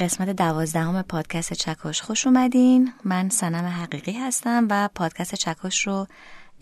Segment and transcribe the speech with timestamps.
[0.00, 2.02] قسمت دوازدهم پادکست چکش.
[2.02, 2.92] خوش اومدین.
[3.04, 6.06] من سنم حقیقی هستم و پادکست چکش رو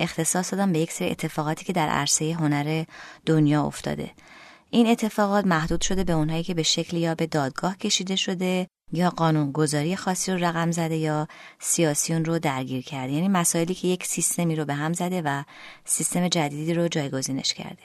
[0.00, 2.84] اختصاص دادم به یک سری اتفاقاتی که در عرصه هنر
[3.26, 4.10] دنیا افتاده.
[4.70, 9.10] این اتفاقات محدود شده به اونهایی که به شکل یا به دادگاه کشیده شده یا
[9.10, 13.12] قانونگذاری خاصی رو رقم زده یا سیاسیون رو درگیر کرده.
[13.12, 15.42] یعنی مسائلی که یک سیستمی رو به هم زده و
[15.84, 17.82] سیستم جدیدی رو جایگزینش کرده.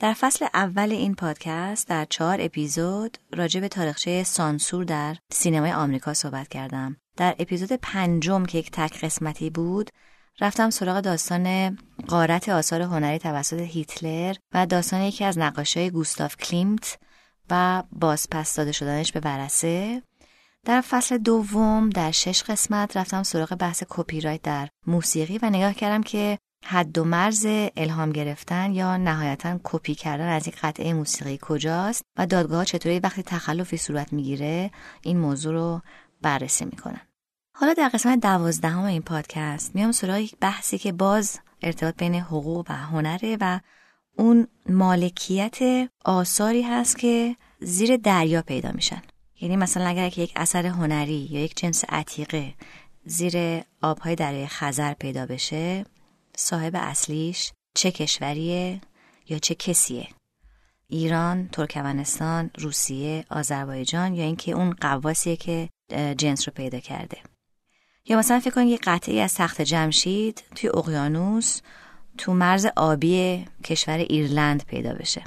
[0.00, 6.14] در فصل اول این پادکست در چهار اپیزود راجع به تاریخچه سانسور در سینمای آمریکا
[6.14, 6.96] صحبت کردم.
[7.16, 9.90] در اپیزود پنجم که یک تک قسمتی بود
[10.40, 11.78] رفتم سراغ داستان
[12.08, 16.98] قارت آثار هنری توسط هیتلر و داستان یکی از نقاشای گوستاف کلیمت
[17.50, 20.02] و بازپس داده شدنش به ورسه
[20.66, 25.74] در فصل دوم در شش قسمت رفتم سراغ بحث کپی رایت در موسیقی و نگاه
[25.74, 31.38] کردم که حد و مرز الهام گرفتن یا نهایتا کپی کردن از یک قطعه موسیقی
[31.42, 34.70] کجاست و دادگاه چطوری وقتی تخلفی صورت می‌گیره
[35.02, 35.82] این موضوع رو
[36.22, 37.00] بررسی می‌کنن
[37.54, 42.66] حالا در قسمت دوازدهم این پادکست میام سراغ یک بحثی که باز ارتباط بین حقوق
[42.70, 43.60] و هنره و
[44.16, 45.58] اون مالکیت
[46.04, 49.02] آثاری هست که زیر دریا پیدا میشن.
[49.40, 52.54] یعنی مثلا اگر یک اثر هنری یا یک جنس عتیقه
[53.04, 55.84] زیر آبهای دریای خزر پیدا بشه
[56.40, 58.80] صاحب اصلیش چه کشوریه
[59.28, 60.08] یا چه کسیه؟
[60.88, 65.68] ایران، ترکمنستان، روسیه، آذربایجان یا اینکه اون قواسیه که
[66.16, 67.18] جنس رو پیدا کرده.
[68.04, 71.60] یا مثلا فکر کنید یه قطعی از تخت جمشید توی اقیانوس
[72.18, 75.24] تو مرز آبی کشور ایرلند پیدا بشه.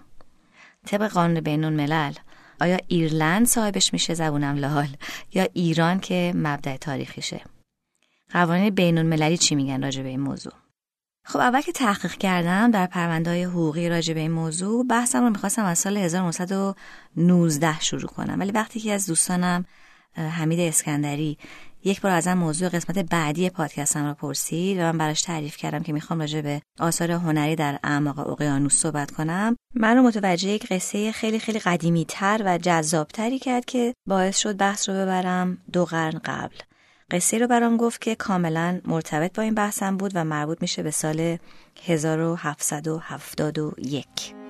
[0.85, 2.13] طبق قانون بینون ملل
[2.61, 4.87] آیا ایرلند صاحبش میشه؟ زبونم لال.
[5.33, 7.41] یا ایران که مبدع تاریخیشه.
[8.29, 10.60] قوانین بینون مللی چی میگن راجع به این موضوع؟
[11.31, 15.65] خب اول که تحقیق کردم در پرونده حقوقی راجع به این موضوع بحثم رو می‌خواستم
[15.65, 18.39] از سال 1919 شروع کنم.
[18.39, 19.65] ولی وقتی که از دوستانم
[20.15, 21.37] حمید اسکندری
[21.83, 25.93] یک بار ازم موضوع قسمت بعدی پادکستم رو پرسید و من براش تعریف کردم که
[25.93, 31.11] می‌خوام راجع به آثار هنری در اعماق اقیانوس صحبت کنم من رو متوجه یک قصه
[31.11, 35.85] خیلی خیلی قدیمی تر و جذاب تری کرد که باعث شد بحث رو ببرم دو
[35.85, 36.55] قرن قبل.
[37.11, 40.91] قصه رو برام گفت که کاملا مرتبط با این بحثم بود و مربوط میشه به
[40.91, 41.37] سال
[41.85, 44.40] 1771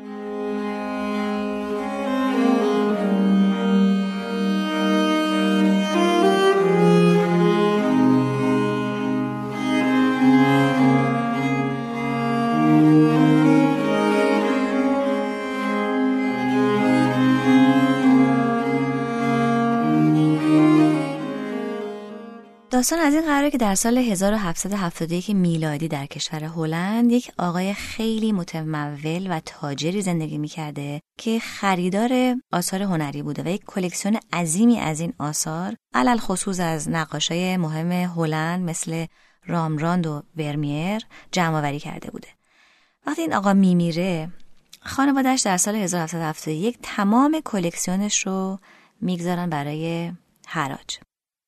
[22.82, 28.32] داستان از این قراره که در سال 1771 میلادی در کشور هلند یک آقای خیلی
[28.32, 35.00] متمول و تاجری زندگی می‌کرده که خریدار آثار هنری بوده و یک کلکسیون عظیمی از
[35.00, 39.06] این آثار علل خصوص از نقاشای مهم هلند مثل
[39.46, 42.28] رامراند و ورمیر جمع آوری کرده بوده.
[43.08, 44.30] وقتی این آقا میمیره
[44.80, 48.60] خانوادهش در سال 1771 تمام کلکسیونش رو
[49.02, 50.12] می‌گذارن برای
[50.48, 50.98] حراج.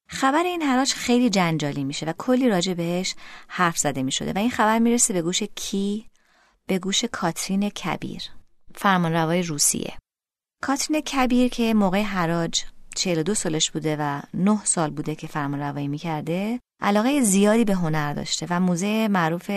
[0.07, 3.15] خبر این حراج خیلی جنجالی میشه و کلی راجع بهش
[3.47, 6.09] حرف زده می‌شده و این خبر می‌رسه به گوش کی؟
[6.67, 8.21] به گوش کاترین کبیر
[8.75, 9.97] فرمانروای روسیه.
[10.61, 12.63] کاترین کبیر که موقع حراج
[12.95, 18.13] 42 سالش بوده و 9 سال بوده که فرمان روایی می‌کرده علاقه زیادی به هنر
[18.13, 19.51] داشته و موزه معروف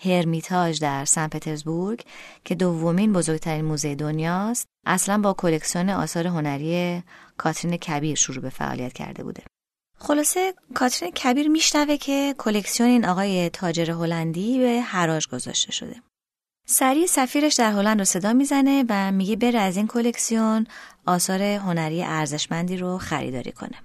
[0.00, 2.02] هرمیتاژ در سن پترزبورگ
[2.44, 7.02] که دومین بزرگترین موزه دنیاست اصلا با کلکسیون آثار هنری
[7.36, 9.42] کاترین کبیر شروع به فعالیت کرده بوده.
[10.02, 15.96] خلاصه کاترین کبیر میشنوه که کلکسیون این آقای تاجر هلندی به حراج گذاشته شده.
[16.66, 20.66] سریع سفیرش در هلند رو صدا می‌زنه و میگه بره از این کلکسیون
[21.06, 23.76] آثار هنری ارزشمندی رو خریداری کنه.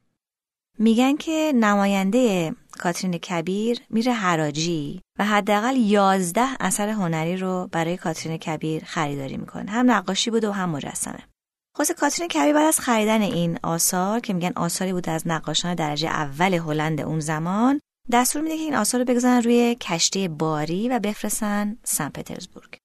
[0.79, 8.37] میگن که نماینده کاترین کبیر میره حراجی و حداقل یازده اثر هنری رو برای کاترین
[8.37, 9.71] کبیر خریداری می‌کنه.
[9.71, 11.19] هم نقاشی بود و هم مجسمه.
[11.77, 16.07] خود کاترین کبی بعد از خریدن این آثار که میگن آثاری بود از نقاشان درجه
[16.07, 17.79] اول هلند اون زمان
[18.11, 22.77] دستور میده که این آثار رو بگذارن روی کشتی باری و بفرستن سن پترزبورگ.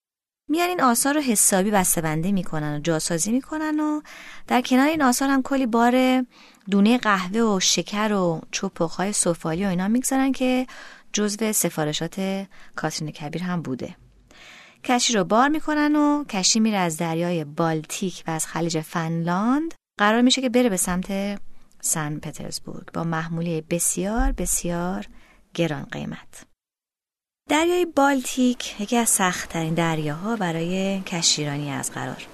[0.49, 1.71] میان این آثار رو حسابی
[2.03, 4.01] بندی می‌کنن و جاسازی می‌کنن و
[4.47, 6.25] در کنار این آثار هم کلی بار
[6.71, 10.67] دونه قهوه و شکر و چوپخهای سفالی و اینا می‌گذارن که
[11.13, 12.47] جزو سفارشات
[12.77, 13.97] کاترین کبیر هم بوده.
[14.85, 19.75] کشتی رو بار می‌کنن و کشتی میره از دریای بالتیک و از خلیج فنلاند.
[19.99, 21.39] قرار میشه که بره به سمت
[21.81, 25.07] سن پترزبورگ با محموله بسیار بسیار
[25.55, 26.45] گران قیمت.
[27.49, 32.27] دریای بالتیک یکی از سختترین دریاها برای کشتیرانی از قرار.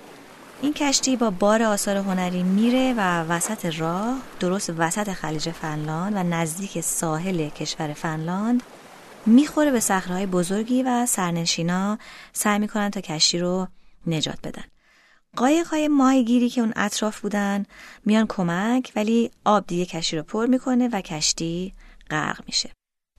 [0.62, 6.22] این کشتی با بار آثار هنری میره و وسط راه درست وسط خلیج فنلاند و
[6.22, 8.62] نزدیک ساحل کشور فنلاند
[9.26, 11.99] می‌خوره به صخره‌های بزرگی و سرنشینا
[12.32, 13.69] سعی می‌کنن تا کشتی رو
[14.06, 14.64] نجات بدن.
[15.37, 17.67] قایق های ماهیگیری که اون اطراف بودن
[18.05, 21.75] میان کمک ولی آب دیگه کشتی رو پر می‌کنه و کشتی
[22.11, 22.70] غرق میشه.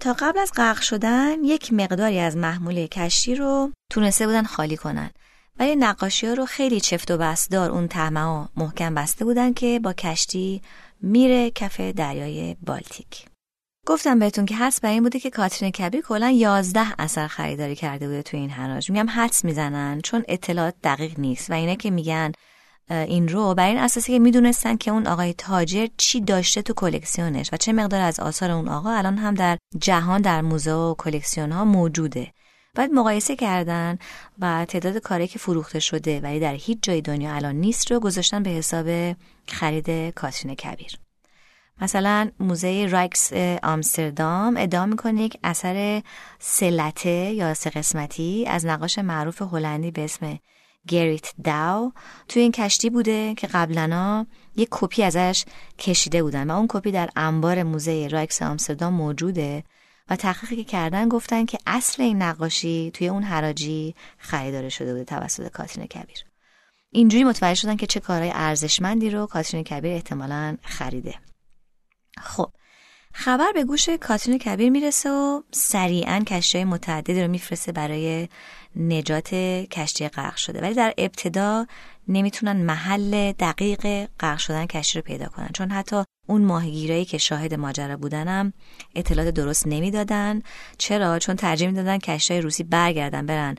[0.01, 5.09] تا قبل از غرق شدن یک مقداری از محموله کشتی رو تونسته بودن خالی کنن.
[5.59, 9.79] ولی نقاشی ها رو خیلی چفت و بستدار اون تهمه ها محکم بسته بودن که
[9.83, 10.61] با کشتی
[11.01, 13.25] میره کف دریای بالتیک.
[13.87, 18.07] گفتم بهتون که حدس بر این بوده که کاترین کبیر کلا 11 اثر خریداری کرده
[18.07, 18.91] بوده تو این حراج.
[18.91, 22.31] میگم حدس می‌زنن چون اطلاعات دقیق نیست و اینه که میگن
[22.89, 27.49] این رو بر این اساسی که می‌دونستن که اون آقای تاجر چی داشته تو کلکسیونش
[27.53, 31.51] و چه مقدار از آثار اون آقا الان هم در جهان در موزه و کلکسیون
[31.51, 32.31] ها موجوده.
[32.75, 33.97] بعد مقایسه کردن
[34.39, 38.43] و تعداد کاری که فروخته شده ولی در هیچ جای دنیا الان نیست رو گذاشتن
[38.43, 39.15] به حساب
[39.47, 41.06] خرید کاترین کبیر.
[41.81, 43.33] مثلا موزه رایکس
[43.63, 46.01] آمستردام ادعا می‌کنه یک اثر
[46.39, 50.39] سه لته یا سه قسمتی از نقاش معروف هلندی به اسم
[50.87, 51.91] گریت داو
[52.27, 54.25] توی این کشتی بوده که قبلا
[54.55, 55.45] یک کپی ازش
[55.79, 59.63] کشیده بودن و اون کپی در انبار موزه رایکس آمستردام موجوده
[60.09, 65.05] و تحقیقی که کردن گفتن که اصل این نقاشی توی اون حراجی خریداری شده بوده
[65.05, 66.25] توسط کاترین کبیر.
[66.89, 71.15] اینجوری متوجه شدن که چه کارهای ارزشمندی رو کاترین کبیر احتمالا خریده.
[72.21, 72.51] خب
[73.13, 78.29] خبر به گوش کاترین کبیر می‌رسه و سریعا کشتی متعددی رو میفرسته برای
[78.75, 79.33] نجات
[79.71, 80.61] کشتی غرق شده.
[80.61, 81.65] ولی در ابتدا
[82.07, 85.49] نمی‌تونن محل دقیق غرق شدن کشتی رو پیدا کنن.
[85.53, 88.53] چون حتی اون ماهیگیرایی که شاهد ماجرا بودنم
[88.95, 90.41] اطلاعات درست نمی‌دادن.
[90.77, 93.55] چرا؟ چون ترجیح می‌دادن کشتی روسی برگردن برن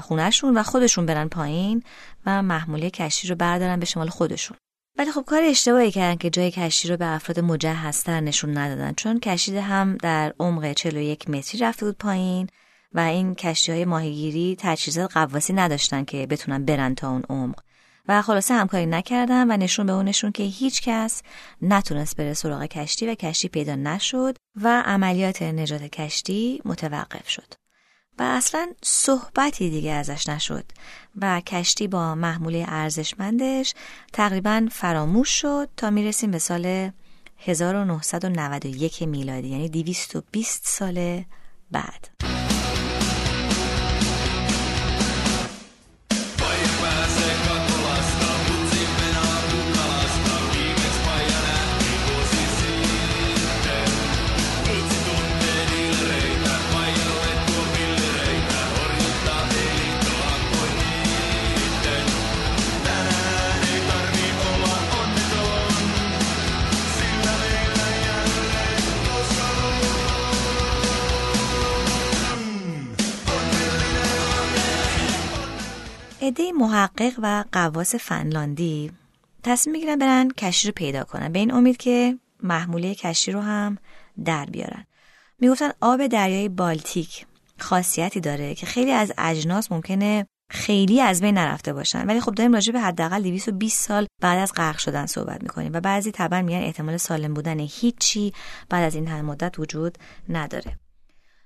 [0.00, 1.82] خونهشون و خودشون برن پایین
[2.26, 4.56] و محموله کشتی رو بردارن به شمال خودشون.
[5.00, 8.92] ولی خب کار اشتباهی کردن که جای کشتی رو به افراد مجهزتر نشون ندادن.
[8.92, 12.48] چون کشتی هم در عمق 41 متری رفته بود پایین
[12.92, 17.60] و این کشتی های ماهیگیری تجهیزات قواسی نداشتن که بتونن برن تا اون عمق.
[18.08, 21.22] و خلاصه همکاری نکردن و نشون به اون نشون که هیچ کس
[21.62, 27.59] نتونست بره سراغ کشتی و کشتی پیدا نشد و عملیات نجات کشتی متوقف شد.
[28.20, 30.64] و اصلا صحبتی دیگه ازش نشد
[31.20, 33.74] و کشتی با محموله ارزشمندش
[34.12, 36.90] تقریبا فراموش شد تا می‌رسیم به سال
[37.38, 41.24] 1991 میلادی یعنی 220 سال
[41.70, 42.39] بعد.
[76.30, 78.92] عده محقق و قواس فنلاندی
[79.42, 81.32] تصمیم می‌گیرن برن کشتی رو پیدا کنن.
[81.32, 83.78] به این امید که محموله کشتی رو هم
[84.24, 84.86] در بیارن.
[85.38, 87.26] می‌گفتن آب دریای بالتیک
[87.58, 92.06] خاصیتی داره که خیلی از اجناس ممکنه خیلی از بین نرفته باشن.
[92.06, 95.80] ولی خب داریم راجع به حداقل 220 سال بعد از غرق شدن صحبت می‌کنیم و
[95.80, 98.32] بعضی طبعا میگن احتمال سالم بودن هیچی
[98.68, 100.78] بعد از این همه مدت وجود نداره.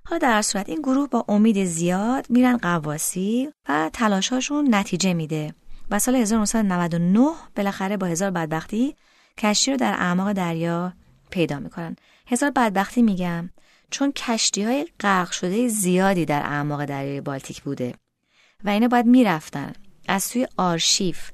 [0.08, 5.54] حالا در صورت این گروه با امید زیاد میرن قواسی و تلاشاشون نتیجه میده
[5.90, 8.96] و سال 1999 بالاخره با هزار بدبختی
[9.38, 10.92] کشتی رو در اعماق دریا
[11.30, 11.96] پیدا می‌کنن.
[12.26, 13.50] هزار بدبختی میگم
[13.90, 17.94] چون کشتی های غرق شده زیادی در اعماق دریای بالتیک بوده
[18.64, 19.72] و اینا باید می‌رفتن.
[20.08, 21.30] از توی آرشیف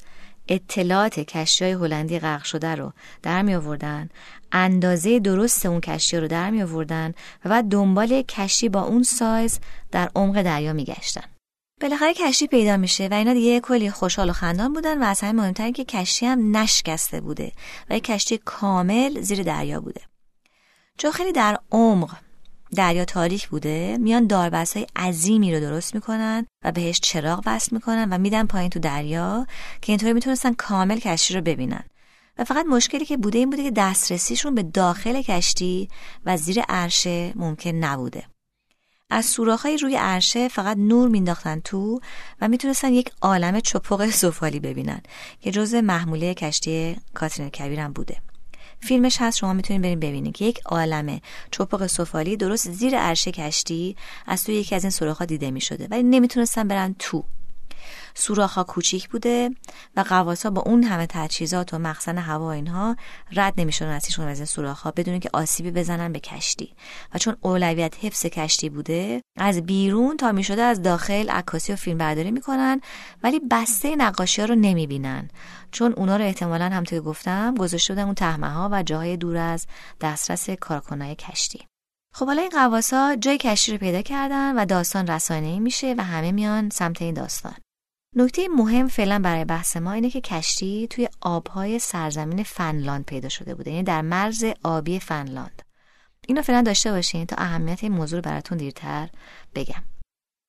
[0.48, 4.08] اطلاعات کشتی های هلندی غرق شده رو در می آوردن
[4.52, 7.14] اندازه درست اون کشتی رو در می آوردن
[7.44, 11.24] و بعد دنبال کشتی با اون سایز در عمق دریا می گشتن.
[11.80, 15.32] بالاخره کشتی پیدا میشه و اینا دیگه کلی خوشحال و خندان بودن و از همه
[15.32, 17.52] مهمتر که کشتی هم نشکسته بوده
[17.90, 20.00] و یک کشتی کامل زیر دریا بوده.
[20.98, 22.10] چون خیلی در عمق
[22.76, 28.08] دریا تاریک بوده میان داربست های عظیمی رو درست می‌کنن و بهش چراغ وصل می‌کنن
[28.10, 29.46] و میدن پایین تو دریا
[29.82, 31.84] که اینطوری می‌تونستن کامل کشتی رو ببینن
[32.40, 35.88] و فقط مشکلی که بوده این بوده که دسترسیشون به داخل کشتی
[36.24, 38.24] و زیر عرشه ممکن نبوده.
[39.10, 42.00] از سوراخ‌های روی عرشه فقط نور مینداختن تو
[42.40, 45.00] و می‌تونستن یک عالم چپق سفالی ببینن
[45.40, 48.16] که جزء محموله کشتی کاترین کبیرم بوده.
[48.80, 51.20] فیلمش هست شما می‌تونید بریم ببینید که یک عالمه
[51.50, 56.02] چپق سفالی درست زیر عرشه کشتی از توی یکی از این سوراخ‌ها دیده می‌شده ولی
[56.02, 57.24] نمی‌تونستن برن تو.
[58.14, 59.50] سوراخ کوچیک بوده
[59.96, 62.96] و قواسا با اون همه تجهیزات و مخزن هوا اینها
[63.32, 66.74] رد نمی‌شدن از هیچ از این سوراخ ها بدون که آسیبی بزنن به کشتی.
[67.14, 71.98] و چون اولویت حفظ کشتی بوده از بیرون تا می‌شده از داخل عکاسی و فیلم
[71.98, 72.80] برداری می‌کنن
[73.22, 75.28] ولی بسته نقاشی ها رو نمی‌بینن.
[75.72, 79.36] چون اونا رو احتمالا هم که گفتم گذاشته بودن اون تهمه ها و جاهای دور
[79.36, 79.66] از
[80.00, 81.66] دسترس کارکنای کشتی.
[82.14, 86.32] خب حالا این قواسا جای کشتی رو پیدا کردن و داستان رسانه‌ای میشه و همه
[86.32, 87.54] میان سمت این داستان.
[88.16, 93.54] نکته مهم فعلا برای بحث ما اینه که کشتی توی آبهای سرزمین فنلاند پیدا شده
[93.54, 95.62] بوده یعنی در مرز آبی فنلاند.
[96.28, 99.08] اینو فعلا داشته باشین تا اهمیت این موضوع براتون دیرتر
[99.54, 99.82] بگم.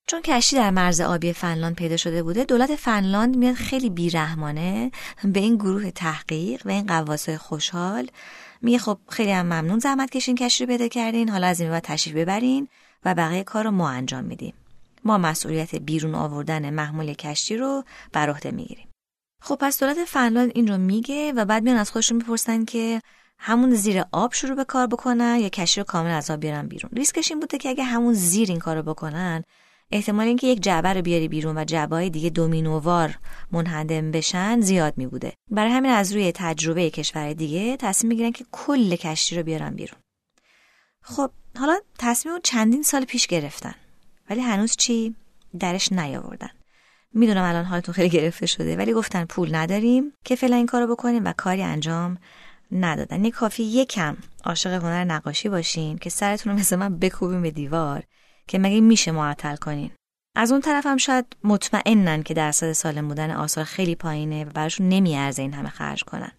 [0.07, 4.91] چون کشتی در مرز آبی فنلاند پیدا شده بوده دولت فنلاند میاد خیلی بیرحمانه
[5.23, 8.07] به این گروه تحقیق و این قواسای خوشحال.
[8.61, 11.83] میگه خب خیلی هم ممنون زحمت کشین کشتی رو پیدا کردین حالا از این بعد
[11.83, 12.67] تشریف ببرین
[13.05, 14.53] و بقیه کار رو ما انجام میدیم.
[15.05, 18.87] ما مسئولیت بیرون آوردن محمول کشتی رو بر عهده می‌گیریم.
[19.41, 23.01] خب پس دولت فنلاند این رو میگه و بعد میان از خودشون می‌پرسن که
[23.37, 26.91] همون زیر آب شروع به کار بکنن یا کشتی رو کامل از آب بیارن بیرون.
[26.95, 29.43] ریسکش این بوده که اگه همون زیر این کارو بکنن
[29.91, 33.17] احتمال اینکه یک جعبه رو بیاری بیرون و جعبه دیگه دومینووار
[33.51, 38.45] منهدم بشن زیاد می بوده برای همین از روی تجربه کشور دیگه تصمیم می‌گیرن که
[38.51, 39.99] کل کشتی رو بیارن بیرون.
[41.03, 43.75] خب حالا تصمیم چندین سال پیش گرفتن.
[44.31, 45.15] ولی هنوز چی
[45.59, 46.49] درش نیاوردن.
[47.13, 51.25] می‌دونم الان حالتون خیلی گرفته شده ولی گفتن پول نداریم که فعلا این کارو بکنیم
[51.25, 52.17] و کاری انجام
[52.71, 53.25] ندادن.
[53.25, 58.03] یه کافی یکم عاشق هنر نقاشی باشین که سرتون رو مثل من بکوبیم به دیوار
[58.47, 59.91] که مگه میشه معطل کنین.
[60.35, 64.89] از اون طرف هم شاید مطمئنن که درصد سالم بودن آثار خیلی پایینه و براشون
[64.89, 66.31] نمیارزه این همه خرج کنن.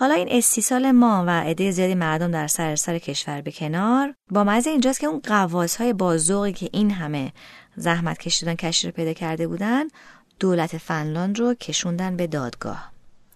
[0.00, 4.44] حالا این استیصال ما و عده زیادی مردم در سراسر سر کشور به کنار با
[4.44, 7.32] مزه اینجاست که اون قواس های بازوقی که این همه
[7.76, 9.84] زحمت کشیدن کشتی رو پیدا کرده بودن
[10.40, 12.92] دولت فنلاند رو کشوندن به دادگاه.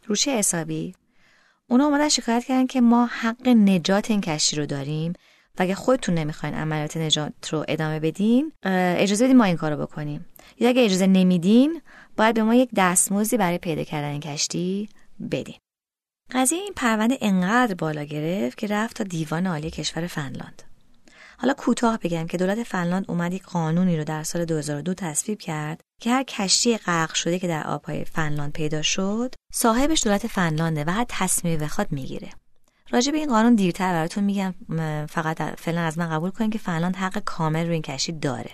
[0.06, 0.94] روچه حسابی؟
[1.68, 5.12] اونا اومدن شکایت کردن که ما حق نجات این کشتی رو داریم
[5.58, 10.26] و اگه خودتون نمی‌خواین عملیات نجات رو ادامه بدین اجازه بدین ما این کارو بکنیم.
[10.58, 11.80] یا اگه اجازه نمیدین
[12.16, 14.88] باید به ما یک دستمزدی برای پیدا کردن این کشتی
[15.30, 15.56] بدین.
[16.32, 20.62] قضیه این پرونده انقدر بالا گرفت که رفت تا دیوان عالی کشور فنلاند.
[21.38, 25.80] حالا کوتاه بگم که دولت فنلاند اومد یک قانونی رو در سال 2002 تصویب کرد
[26.00, 30.90] که هر کشتی غرق شده که در آبهای فنلاند پیدا شد صاحبش دولت فنلانده و
[30.90, 32.28] هر تصمیمی بخواد می‌گیره.
[32.90, 34.54] راجع به این قانون دیرتر براتون میگم
[35.06, 38.50] فقط فعلا از من قبول کنیم که فنلاند حق کامل رو این کشتی داره.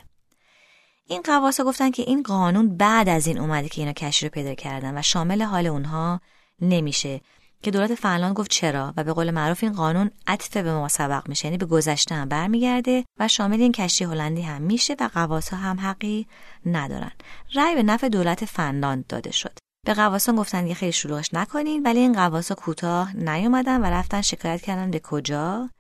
[1.07, 4.55] این قواسا گفتن که این قانون بعد از این اومده که اینا کشتی رو پیدا
[4.55, 6.21] کردن و شامل حال اونها
[6.61, 7.21] نمیشه.
[7.63, 11.29] که دولت فنلاند گفت چرا و به قول معروف این قانون عطف به ما سبق
[11.29, 11.47] میشه.
[11.47, 15.81] یعنی به گذشته هم برمیگرده و شامل این کشتی هلندی هم میشه و قواسا هم
[15.81, 16.27] حقی
[16.67, 17.13] ندارن.
[17.55, 19.59] رأی به نفع دولت فنلاند داده شد.
[19.87, 24.63] به قواسان گفتن یه خیلی شلوغش نکنین ولی این قواسا کوتاه نیومدن و رفتن شکایت
[24.63, 25.71] کردن به کجا؟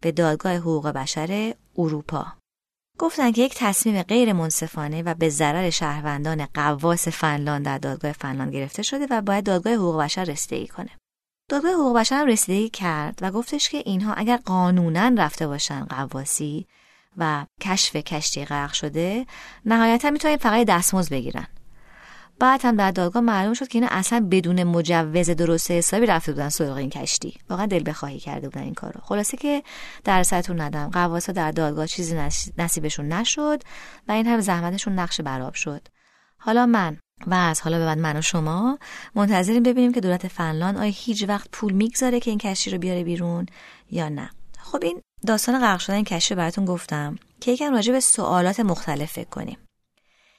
[0.00, 2.26] به دادگاه حقوق بشر اروپا.
[2.98, 8.52] گفتن که یک تصمیم غیر منصفانه و به ضرر شهروندان قواس فنلاند در دادگاه فنلاند
[8.52, 10.90] گرفته شده و باید دادگاه حقوق بشر رسیدگی کنه.
[11.48, 16.66] دادگاه حقوق بشر هم رسیدگی کرد و گفتش که اینها اگر قانونا رفته باشن قواسی
[17.16, 19.26] و کشف کشتی غرق شده
[19.64, 21.46] نهایتا می‌تونن فقط دستمزد بگیرن.
[22.38, 26.48] بعد هم در دادگاه معلوم شد که اینا اصلا بدون مجوز درست حسابی رفته بودن
[26.48, 27.34] سراغ این کشتی.
[27.50, 29.00] واقعا دل بخواهی کرده بودن این کارو.
[29.02, 29.62] خلاصه که
[30.04, 30.90] درستون ندم.
[30.90, 32.14] قواسا در دادگاه چیزی
[32.58, 33.62] نصیبشون نشد
[34.08, 35.88] و این هم زحمتشون نقش براب شد.
[36.38, 38.78] حالا من و از حالا به بعد من و شما
[39.14, 43.04] منتظریم ببینیم که دولت فنلاند آیا هیچ وقت پول می‌گذاره که این کشتی رو بیاره
[43.04, 43.46] بیرون
[43.90, 44.30] یا نه.
[44.58, 49.12] خب این داستان غرق شدن این کشتی براتون گفتم که یکم راجع به سوالات مختلف
[49.12, 49.58] فکر کنیم.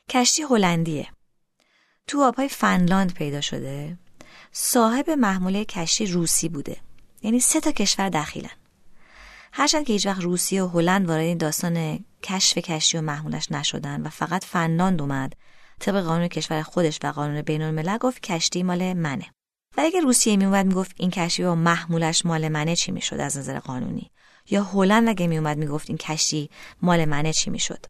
[0.10, 1.08] کشتی هلندیه.
[2.08, 3.98] تو آبهای فنلاند پیدا شده.
[4.52, 6.78] صاحب محموله کشتی روسی بوده.
[7.22, 8.50] یعنی سه تا کشور دخیلن.
[9.52, 14.02] هرچند که هیچ وقت روسیه و هلند وارد این داستان کشف کشتی و محمولش نشدن
[14.02, 15.34] و فقط فنلاند اومد
[15.84, 19.26] طبق قانون کشور خودش و قانون بین الملل گفت کشتی مال منه.
[19.78, 23.60] و اگه روسیه میومد می‌گفت این کشتی و محمولش مال منه چی می‌شد از نظر
[23.60, 24.12] قانونی؟
[24.50, 26.50] یا هلند اگه میومد می‌گفت این کشتی
[26.82, 27.86] مال منه چی می‌شد؟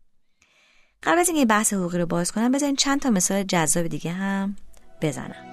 [1.03, 4.55] قبل از اینکه بحث حقوقی رو باز کنم بذارین چند تا مثال جذاب دیگه هم
[5.01, 5.52] بزنم.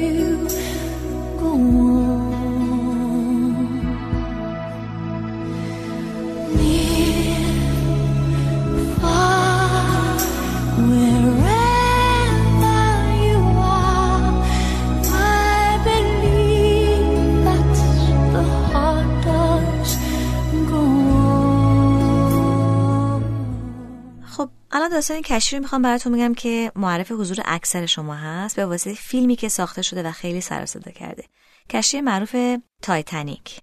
[24.91, 29.35] داستان کشتی رو می‌خوام براتون میگم که معرف حضور اکثر شما هست به واسطه فیلمی
[29.35, 31.23] که ساخته شده و خیلی سر کرده.
[31.69, 32.35] کشتی معروف
[32.81, 33.59] تایتانیک.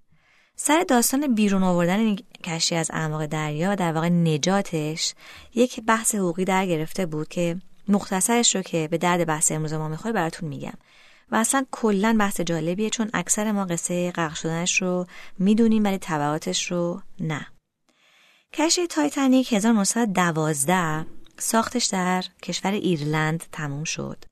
[0.57, 5.15] سر داستان بیرون آوردن این کشتی از اعماق دریا و در واقع نجاتش
[5.55, 7.57] یک بحث حقوقی در گرفته بود که
[7.89, 10.75] مختصرش رو که به درد بحث امروز ما می‌خوره براتون میگم.
[11.31, 15.07] و اصلا کلا بحث جالبیه چون اکثر ما قصه غرق شدنش رو
[15.39, 17.47] می‌دونیم ولی تبعاتش رو نه.
[18.53, 21.07] کشتی تایتانیک 1912
[21.39, 24.25] ساختش در کشور ایرلند تموم شد.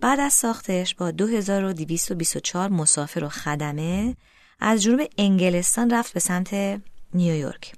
[0.00, 4.16] بعد از ساختش با 2224 مسافر و خدمه
[4.60, 6.80] از جنوب انگلستان رفت به سمت
[7.14, 7.72] نیویورک.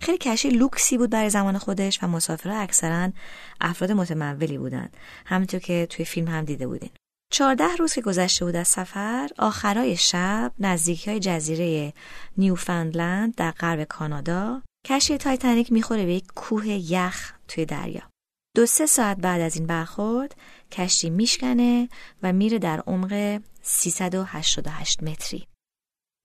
[0.00, 3.12] خیلی کشتی لوکسی بود برای زمان خودش و مسافرها اکثرا
[3.60, 4.96] افراد متمولی بودند.
[5.26, 6.90] همونطور که توی فیلم هم دیده بودین.
[7.32, 11.92] چهارده روز که گذشته بود از سفر آخرای شب نزدیکی های جزیره
[12.36, 18.02] نیوفندلند در غرب کانادا کشتی تایتانیک می‌خوره به یک کوه یخ توی دریا.
[18.54, 20.34] دو سه ساعت بعد از این برخورد
[20.72, 21.88] کشتی میشکنه
[22.22, 25.46] و میره در عمق 388 متری.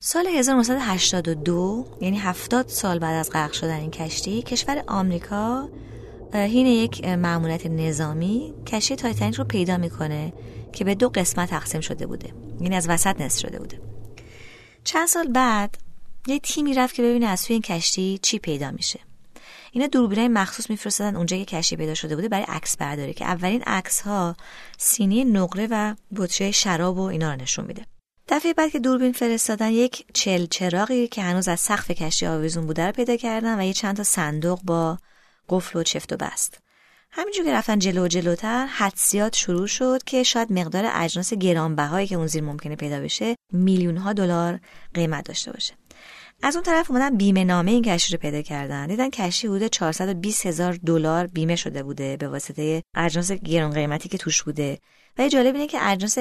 [0.04, 5.70] سال 1982 یعنی 70 سال بعد از غرق شدن این کشتی کشور آمریکا
[6.34, 10.34] حین یک مأموریت نظامی کشتی تایتانیک رو پیدا می‌کنه
[10.74, 12.34] که به دو قسمت تقسیم شده بوده.
[12.62, 13.82] یعنی از وسط نصف شده بوده.
[14.84, 15.78] چند سال بعد
[16.28, 19.00] یه تیمی رفت که ببینه از توی این کشتی چی پیدا میشه.
[19.72, 23.64] اینا دوربینای مخصوص میفرستادن اونجا که کشتی پیدا شده بوده برای عکس برداری که اولین
[23.64, 24.36] عکس ها
[24.78, 27.86] سینی نقره و بطری شراب و اینا رو نشون میده.
[28.28, 32.86] دفعه بعد که دوربین فرستادن یک چل چراغی که هنوز از سقف کشتی آویزون بوده
[32.86, 34.98] رو پیدا کردن و یه چند تا صندوق با
[35.50, 36.60] قفل و چفت و بست.
[37.12, 42.28] همینجور که رفتن جلو جلوتر حدسیات شروع شد که شاید مقدار اجناس گرانبهایی که اون
[42.28, 44.60] زیر ممکنه پیدا بشه میلیون ها دلار
[44.94, 45.79] قیمت داشته باشه.
[46.44, 48.88] از اون طرف اومدن بیمه نامه این کشتی رو پیدا کردن.
[48.88, 54.18] دیدن کشتی حدود 420 هزار دلار بیمه شده بوده به واسطه اجناس گران قیمتی که
[54.18, 54.80] توش بوده.
[55.18, 56.18] و جالب اینه که اجناس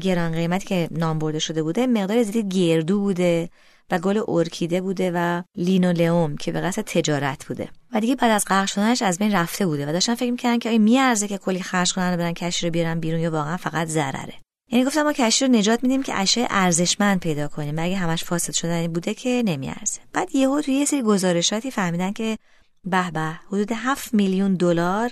[0.00, 3.48] گران قیمتی که نام برده شده بوده مقدار زیادی گردو بوده
[3.90, 7.68] و گل ارکیده بوده و لینولئوم که به قصد تجارت بوده.
[7.94, 10.68] و دیگه بعد از غرق شدنش از بین رفته بوده و داشتن فکر می‌کردن که
[10.68, 13.88] آیا میارزه که کلی خرج کنن و برن کشتی رو بیارن بیرون یا واقعا فقط
[13.88, 14.34] ضرره.
[14.72, 17.74] یعنی گفتم ما کشتی رو نجات میدیم که اشیاء ارزشمند پیدا کنیم.
[17.80, 20.00] مگه همش فاسد شدنی بوده که نمیارزه.
[20.12, 22.38] بعد یهو توی یه سری گزارشاتی فهمیدن که
[22.84, 25.10] به به حدود 7 میلیون دلار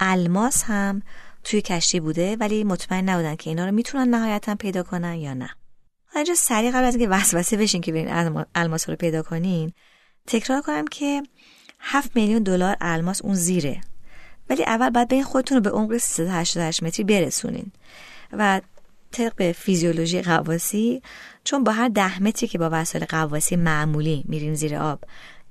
[0.00, 1.02] الماس هم
[1.44, 5.50] توی کشتی بوده ولی مطمئن نبودن که اینا رو می‌تونن نهایتا پیدا کنن یا نه.
[6.14, 9.72] اینجا سریع قبل از اینکه وسوسه بشین که برین الماس رو پیدا کنین
[10.26, 11.22] تکرار کنم که
[11.80, 13.80] 7 میلیون دلار الماس اون زیره.
[14.50, 17.72] ولی اول باید این خودتون رو به عمق 388 متری برسونین.
[18.32, 18.60] و
[19.12, 21.02] طبق فیزیولوژی قواسی
[21.44, 25.04] چون با هر ده متری که با وسایل قواسی معمولی میرین زیر آب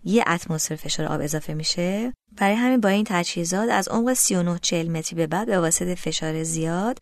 [0.03, 2.13] یه اتمسفر فشار آب اضافه میشه.
[2.37, 6.43] برای همین با این تجهیزات از عمق 39 40 متری به بعد به واسطه فشار
[6.43, 6.99] زیاد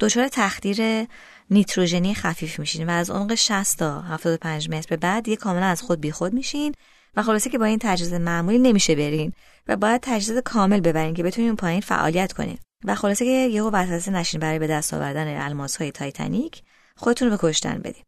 [0.00, 1.06] دچار تخدیر
[1.50, 5.82] نیتروژنی خفیف میشین و از عمق 60 تا 75 متر به بعد یه کاملا از
[5.82, 6.74] خود بیخود میشین
[7.16, 9.32] و خلاصه که با این تجهیزات معمولی نمیشه برین
[9.68, 12.58] و باید تجهیزات کامل ببرین که بتونین پایین فعالیت کنین.
[12.84, 16.62] و خلاصه که یهو وسوسه نشین برای به دست آوردن الماس های تایتانیک
[16.96, 18.04] خودتون رو به کشتن بدین.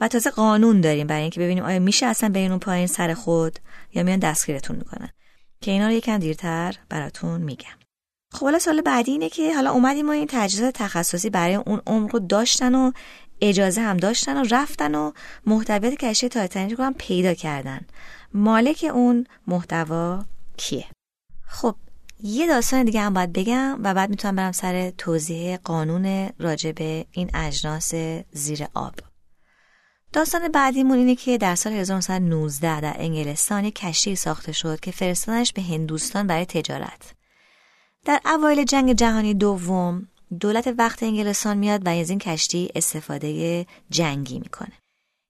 [0.00, 3.58] و تازه قانون داریم برای اینکه ببینیم آیا میشه اصلا برین اون پایین سر خود
[3.94, 5.08] یا میان دستگیرتون می‌کنن.
[5.60, 7.78] که اینا رو یکم دیرتر براتون میگم.
[8.32, 12.12] خب حالا سال بعدی اینه که حالا اومدیم ما این تجهیزات تخصصی برای اون عمق
[12.12, 12.92] رو داشتن و
[13.40, 15.12] اجازه هم داشتن و رفتن و
[15.46, 17.80] محتویات کشتی تایتانیک رو هم پیدا کردن.
[18.34, 20.24] مالک اون محتوا
[20.56, 20.86] کیه؟
[22.20, 26.74] یه داستان دیگه هم باید بگم و بعد می‌تونم برم سر توضیح قانون راجب
[27.10, 27.94] این اجناس
[28.32, 28.94] زیر آب.
[30.12, 35.52] داستان بعدیمون اینه که در سال 1919 در انگلستان یک کشتی ساخته شد که فرستادنش
[35.52, 37.14] به هندوستان برای تجارت.
[38.04, 40.08] در اوایل جنگ جهانی دوم
[40.40, 44.72] دولت وقت انگلستان میاد و از این کشتی استفاده جنگی می‌کنه.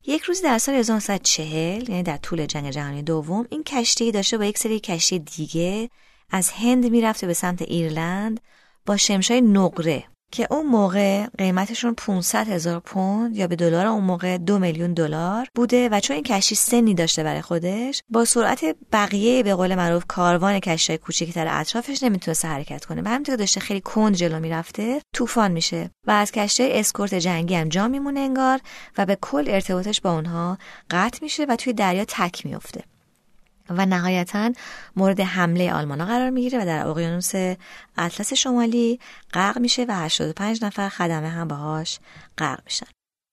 [0.07, 4.44] یک روز در سال 1940 یعنی در طول جنگ جهانی دوم این کشتی داشته با
[4.44, 5.90] یک سری کشتی دیگه
[6.30, 8.40] از هند می‌رفته به سمت ایرلند
[8.86, 14.38] با شمشای نقره که اون موقع قیمتشون 500 هزار پوند یا به دلار اون موقع
[14.38, 19.42] دو میلیون دلار بوده و چون این کشتی سنی داشته برای خودش با سرعت بقیه
[19.42, 23.02] به قول معروف کاروان کشتی کوچیکتر اطرافش نمی‌تونسته حرکت کنه.
[23.02, 27.68] و همینطور داشته خیلی کند جلو می‌رفته طوفان میشه و از کشتی اسکورت جنگی هم
[27.68, 28.60] جا میمونه انگار
[28.98, 30.58] و به کل ارتباطش با اونها
[30.90, 32.84] قطع میشه و توی دریا تک میفته
[33.70, 34.52] و نهایتا
[34.96, 37.33] مورد حمله آلمانا قرار می‌گیره و در اقیانوس
[37.98, 39.00] اطلس شمالی
[39.33, 41.98] غرق میشه و 85 نفر خدمه هم باهاش
[42.38, 42.87] غرق میشن.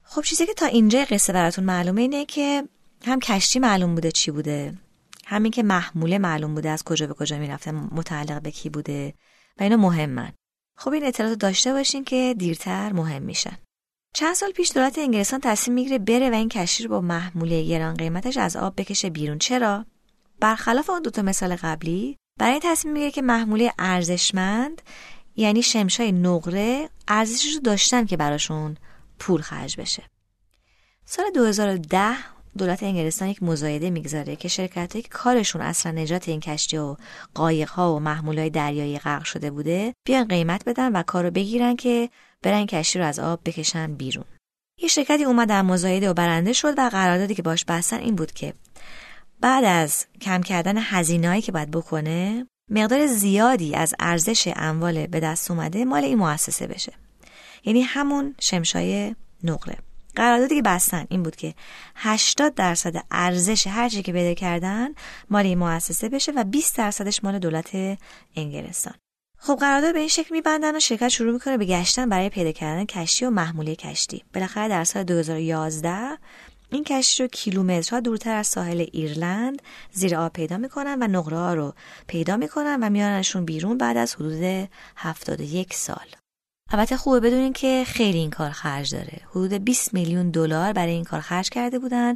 [0.03, 2.63] خب چیزی که تا اینجا قصه براتون معلومه اینه که
[3.05, 4.73] هم کشتی معلوم بوده چی بوده
[5.25, 9.13] همین که محموله معلوم بوده از کجا به کجا می‌رفته متعلق به کی بوده
[9.59, 10.31] و اینا مهمن.
[10.77, 13.57] خب این اطلاعات داشته باشین که دیرتر مهم میشن.
[14.13, 17.93] چند سال پیش دولت انگلستان تصمیم می‌گیره بره و این کشتی رو با محموله گران
[17.93, 19.39] قیمتش از آب بکشه بیرون.
[19.39, 19.85] چرا؟
[20.39, 24.81] برخلاف اون دوتا مثال قبلی برای این تصمیم می‌گیره که محموله ارزشمند
[25.35, 28.77] یعنی شمشای نقره ارزشش رو داشتن که براشون
[29.19, 30.03] پول خرج بشه.
[31.05, 32.15] سال 2010
[32.57, 36.95] دولت انگلستان یک مزایده می‌گذاره که شرکت که کارشون اصلا نجات این کشتی و
[37.33, 41.75] قایق ها و محمول های دریایی غرق شده بوده بیان قیمت بدن و کارو بگیرن
[41.75, 42.09] که
[42.43, 44.25] برن کشتی رو از آب بکشن بیرون.
[44.81, 48.31] یه شرکتی اومد در مزایده و برنده شد و قراردادی که باش بستن این بود
[48.31, 48.53] که
[49.45, 55.51] بعد از کم کردن هزینه‌ای که باید بکنه مقدار زیادی از ارزش اموال به دست
[55.51, 56.93] اومده مال این مؤسسه بشه.
[57.63, 59.77] یعنی همون شمشای نقره
[60.15, 61.53] قراردادی که بستن این بود که
[61.95, 64.89] 80 درصد ارزش هر چی که بده کردن
[65.29, 67.69] مال این مؤسسه بشه و 20 درصدش مال دولت
[68.35, 68.93] انگلستان.
[69.37, 72.85] خب قرارداد به این شکل میبندن و شرکت شروع می‌کنه به گشتن برای پیدا کردن
[72.85, 74.23] کشتی و محموله کشتی.
[74.33, 76.17] بالاخره در سال 2011
[76.71, 81.53] این کشتی رو کیلومترها دورتر از ساحل ایرلند زیر آب پیدا می‌کنن و نقره ها
[81.53, 81.73] رو
[82.07, 86.05] پیدا می‌کنن و میارنشون بیرون بعد از حدود 71 سال.
[86.71, 89.21] البته خوبه بدونین که خیلی این کار خرج داره.
[89.29, 92.15] حدود 20 میلیون دلار برای این کار خرج کرده بودن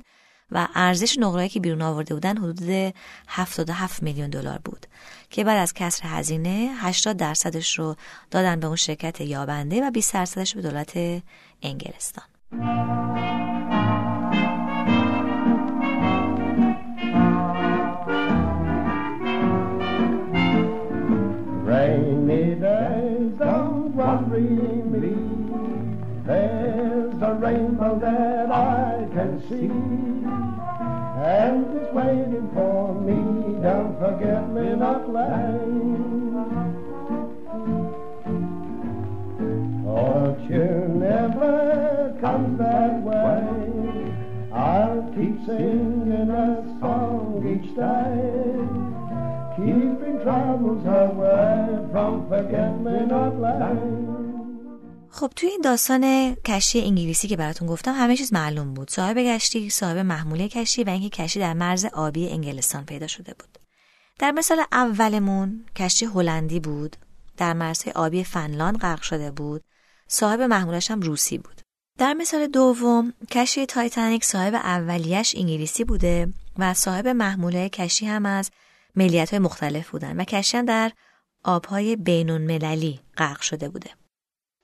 [0.51, 2.93] و ارزش نقره‌ای که بیرون آورده بودن حدود
[3.27, 4.85] 77 میلیون دلار بود
[5.29, 7.95] که بعد از کسر هزینه 80 درصدش رو
[8.31, 11.21] دادن به اون شرکت یابنده و 20 درصدش به دولت
[11.62, 12.23] انگلستان.
[29.49, 33.15] See, and it's waiting for me.
[33.63, 35.65] Don't forget me not land.
[39.83, 44.13] Fortune never comes that way.
[44.53, 48.53] I'll keep singing a song each day.
[49.57, 54.38] Keeping troubles away from forget me not land.
[55.11, 58.89] خب توی این داستان کشتی انگلیسی که براتون گفتم همه چیز معلوم بود.
[58.89, 63.59] صاحب کشتی صاحب محموله کشتی و اینکه کشتی در مرز آبی انگلستان پیدا شده بود.
[64.19, 66.95] در مثال اولمون کشتی هلندی بود.
[67.37, 69.63] در مرزهای آبی فنلاند غرق شده بود.
[70.07, 71.61] صاحب محمولش هم روسی بود.
[71.97, 78.51] در مثال دوم کشتی تایتانیک صاحب اولیش انگلیسی بوده و صاحب محموله کشتی هم از
[78.95, 80.91] ملیت های مختلف بودن و کشتی هم در
[81.43, 83.98] آبهای بینون مللی غرق شده بوده.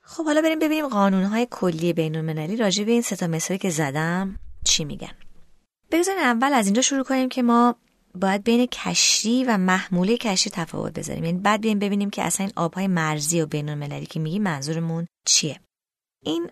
[0.07, 3.69] خب حالا بریم ببینیم قانونهای کلی بین المللی راجع به این سه تا مثالی که
[3.69, 5.11] زدم چی میگن.
[5.91, 7.75] بگذارین اول از اینجا شروع کنیم که ما
[8.15, 11.23] باید بین کشتی و محموله کشتی تفاوت بذاریم.
[11.23, 15.07] یعنی بعد بیایم ببینیم که اصلا این آبهای مرزی و بین المللی که میگیم منظورمون
[15.25, 15.59] چیه.
[16.23, 16.49] این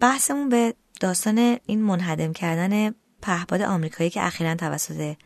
[0.00, 5.16] بحثمون به داستان این منهدم کردن پهپاد آمریکایی که اخیرا توسط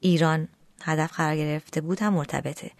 [0.00, 0.48] ایران
[0.82, 2.70] هدف قرار گرفته بود هم مرتبطه.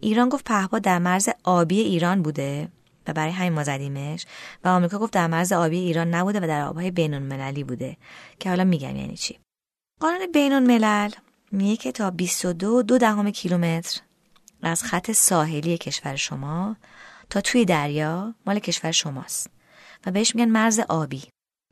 [0.00, 2.68] ایران گفت پهپاد در مرز آبی ایران بوده.
[3.06, 4.26] و برای همین ما زدیمش.
[4.64, 7.96] و آمریکا گفت در مرز آبی ایران نبوده و در آبهای بین المللی بوده.
[8.38, 9.38] که حالا میگم یعنی چی؟
[10.00, 11.10] قانون بین الملل
[11.52, 14.00] میگه که تا 22 دو دهم کیلومتر
[14.62, 16.76] از خط ساحلی کشور شما
[17.30, 19.50] تا توی دریا مال کشور شماست.
[20.06, 21.22] و بهش میگن مرز آبی.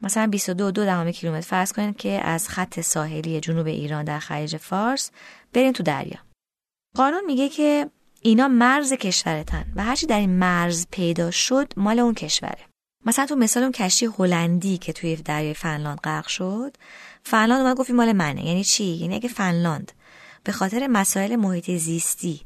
[0.03, 4.57] مثلا 22 دو دهم کیلومتر فرض کنید که از خط ساحلی جنوب ایران در خلیج
[4.57, 5.11] فارس
[5.53, 6.19] برین تو دریا.
[6.95, 12.14] قانون میگه که اینا مرز کشورتن و هرچی در این مرز پیدا شد مال اون
[12.14, 12.59] کشوره.
[13.07, 16.76] مثلا تو مثال اون کشتی هلندی که توی دریای فنلاند غرق شد
[17.22, 18.46] فنلاند اومد گفت مال منه.
[18.46, 19.92] یعنی چی؟ یعنی اگه فنلاند
[20.44, 22.40] به خاطر مسائل محیط زیستی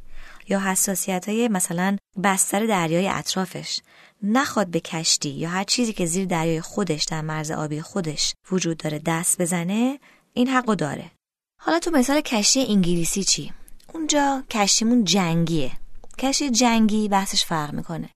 [0.48, 3.80] یا حساسیت های مثلا بستر دریای اطرافش
[4.22, 8.76] نخواد به کشتی یا هر چیزی که زیر دریای خودش در مرز آبی خودش وجود
[8.76, 9.98] داره دست بزنه
[10.32, 11.10] این حقو داره.
[11.60, 13.52] حالا تو مثال کشتی انگلیسی چی؟
[13.94, 15.72] اونجا کشتیمون جنگیه.
[16.18, 18.08] کشتی جنگی بحثش فرق می‌کنه.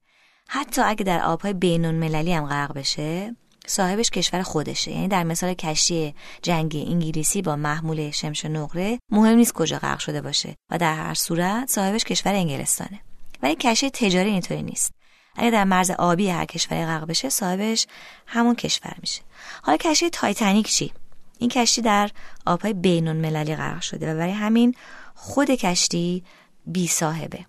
[0.49, 3.37] حتی اگه در آبهای بینون مللی هم غرق بشه
[3.67, 4.91] صاحبش کشور خودشه.
[4.91, 10.21] یعنی در مثال کشتی جنگی انگلیسی با محمول شمش نقره مهم نیست کجا غرق شده
[10.21, 10.55] باشه.
[10.71, 13.01] و در هر صورت صاحبش کشور انگلستانه.
[13.43, 14.93] ولی کشتی تجاری اینطوری نیست.
[15.37, 17.87] اگه در مرز آبی هر کشوری غرق بشه صاحبش
[18.27, 19.23] همون کشور میشه.
[19.63, 20.93] حالا کشتی تایتانیک چی؟
[21.39, 22.11] این کشتی در
[22.47, 24.75] آبهای بینون مللی غرق شده و برای همین
[25.17, 26.25] خود کشتی
[26.67, 27.47] بی صاحبه.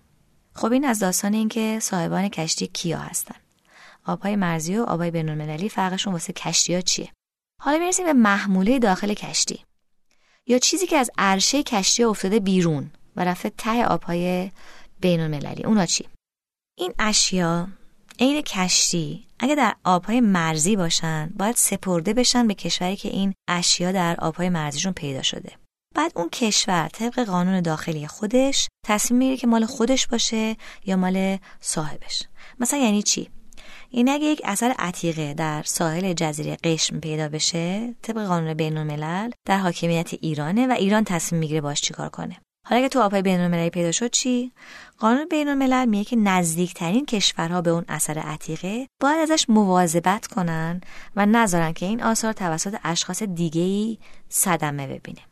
[0.54, 3.34] خب این از داستان این که صاحبان کشتی کیا هستن؟
[4.04, 7.12] آبهای مرزی و آبهای بینالمللی فرقشون واسه کشتی ها چیه؟
[7.62, 9.64] حالا می‌رسیم به محموله داخل کشتی.
[10.46, 14.50] یا چیزی که از عرشه کشتی افتاده بیرون و رفته ته آبهای
[15.00, 16.08] بین المللی اونا چی؟
[16.78, 17.68] این اشیا
[18.20, 23.92] عین کشتی اگه در آبهای مرزی باشن باید سپرده بشن به کشوری که این اشیا
[23.92, 25.52] در آبهای مرزیشون پیدا شده.
[25.98, 30.56] بعد اون کشور طبق قانون داخلی خودش تصمیم می‌گیره که مال خودش باشه
[30.86, 32.22] یا مال صاحبش.
[32.60, 33.30] مثلا یعنی چی؟
[33.90, 39.30] این اگه یک اثر عتیقه در ساحل جزیره قشم پیدا بشه طبق قانون بین الملل
[39.46, 42.36] در حاکمیت ایرانه و ایران تصمیم می‌گیره باش چیکار کنه.
[42.66, 44.52] حالا اگه تو آبهای بین المللی پیدا شد چی؟
[44.98, 50.80] قانون بین الملل میگه که نزدیکترین کشورها به اون اثر عتیقه باید ازش مواظبت کنن
[51.16, 55.27] و نذارن که این آثار توسط اشخاص دیگه ای صدمه ببینه.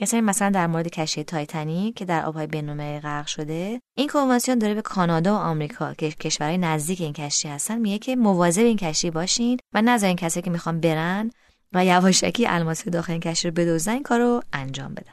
[0.00, 4.74] مثلا مثلا در مورد کشتی تایتانی که در آبهای بین‌المللی غرق شده این کنوانسیون داره
[4.74, 9.10] به کانادا و آمریکا که کشورهای نزدیک این کشتی هستن میگه که مواظب این کشتی
[9.10, 11.30] باشین و نذارین کسی که می‌خوان برن
[11.72, 15.12] و یواشکی الماس داخل این کشتی رو بدوزن این کارو انجام بدن.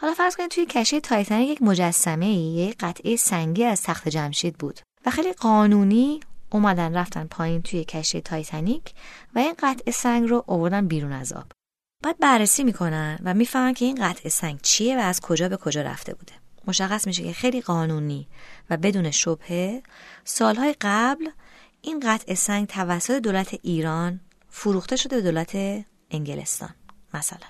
[0.00, 4.80] حالا فرض کنید توی کشتی تایتانیک یک مجسمه یک قطعه سنگی از تخت جمشید بود
[5.06, 8.94] و خیلی قانونی اومدن رفتن پایین توی کشتی تایتانیک
[9.34, 11.57] و این قطعه سنگ رو آوردن بیرون از آب.
[12.02, 15.82] بعد بررسی می‌کنن و می‌فهمن که این قطعه سنگ چیه و از کجا به کجا
[15.82, 16.32] رفته بوده.
[16.66, 18.28] مشخص میشه که خیلی قانونی
[18.70, 19.82] و بدون شبهه
[20.24, 21.28] سالهای قبل
[21.82, 26.74] این قطعه سنگ توسط دولت ایران فروخته شده به دولت انگلستان
[27.14, 27.48] مثلا.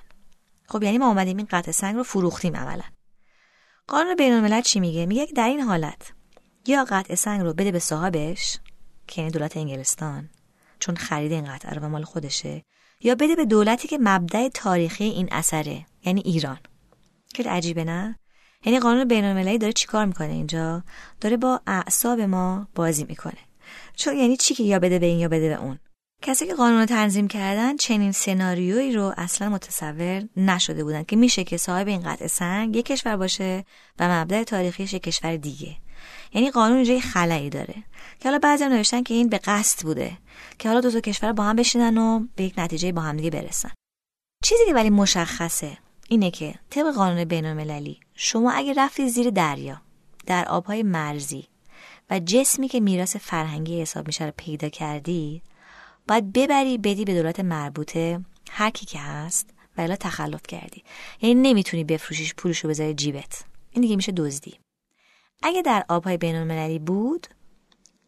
[0.68, 2.84] خب یعنی ما اومدیم این قطع سنگ رو فروختیم عملا.
[3.86, 6.12] قانون بین الملل چی میگه؟ میگه که در این حالت
[6.66, 8.58] یا قطع سنگ رو بده به صاحبش
[9.06, 10.30] که یعنی دولت انگلستان
[10.78, 12.64] چون خرید این قطعه رو و مال خودشه
[13.00, 16.58] یا بده به دولتی که مبدع تاریخی این اثره یعنی ایران.
[17.34, 18.18] خیلی عجیبه نه؟
[18.64, 20.84] یعنی قانون بین المللی داره چیکار می‌کنه اینجا؟
[21.20, 23.38] داره با اعصاب ما بازی می‌کنه.
[23.96, 25.78] چون یعنی چی که یا بده به این یا بده به اون؟
[26.22, 31.44] کسی که قانون رو تنظیم کردن چنین سناریویی رو اصلا متصور نشده بودن که میشه
[31.44, 33.64] که صاحب این قطع سنگ یک کشور باشه
[33.98, 35.76] و مبدع تاریخیش یک کشور دیگه.
[36.32, 37.74] یعنی قانون اینجا خلایی داره.
[38.20, 40.18] که حالا بعضی هم نوشتن که این به قصد بوده.
[40.58, 43.30] که حالا دو تا کشور با هم بشینن و به یک نتیجه با هم دیگه
[43.30, 43.70] برسن.
[44.44, 49.80] چیزی که ولی مشخصه اینه که طبق قانون بین المللی شما اگه رفتی زیر دریا
[50.26, 51.48] در آبهای مرزی
[52.10, 55.42] و جسمی که میراث فرهنگی حساب میشه رو پیدا کردی
[56.08, 60.82] باید ببری بدی به دولت مربوطه هر کی که هست و الا تخلف کردی.
[61.20, 63.44] یعنی نمی‌تونی بفروشیش پولشو بذاری جیبت.
[63.70, 64.58] این دیگه میشه دزدی.
[65.42, 67.26] اگه در آبهای بین المللی بود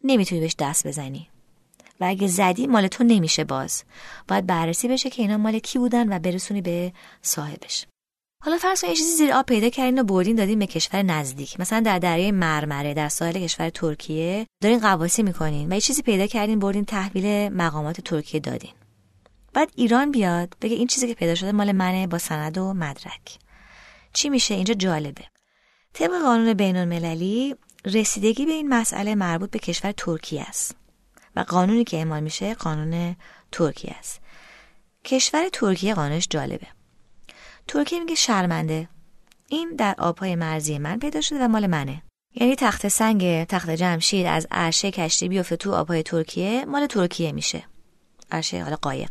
[0.05, 1.29] نمی‌تونی بهش دست بزنی.
[2.01, 3.85] و اگه زدی مال تو نمیشه باز.
[4.29, 7.87] باید بررسی بشه که اینا مال کی بودن و برسونی به صاحبش.
[8.45, 11.61] حالا فرض یه چیزی زیر آب پیدا کردین و بردین دادین به کشور نزدیک.
[11.61, 16.27] مثلا در دریای مرمره در ساحل کشور ترکیه دارین قواسی می‌کنین و یه چیزی پیدا
[16.27, 18.73] کردین بردین تحویل مقامات ترکیه دادین.
[19.53, 23.39] بعد ایران بیاد بگه این چیزی که پیدا شده مال منه با سند و مدرک.
[24.13, 25.25] چی میشه؟ اینجا جالبه.
[25.95, 30.77] طبق قانون بین المللی رسیدگی به این مسئله مربوط به کشور ترکیه است
[31.37, 33.17] و قانونی که اعمال میشه قانون
[33.53, 34.21] ترکیه است.
[35.05, 36.67] کشور ترکیه قانونش جالبه.
[37.69, 38.89] ترکیه میگه شرمنده.
[39.49, 42.03] این در آبهای مرزی من پیدا شده و مال منه.
[42.35, 47.65] یعنی تخت سنگ تخت جمشید از عرشه کشتی بیفته تو آبهای ترکیه مال ترکیه میشه.
[48.31, 49.11] عرشه حالا قایق.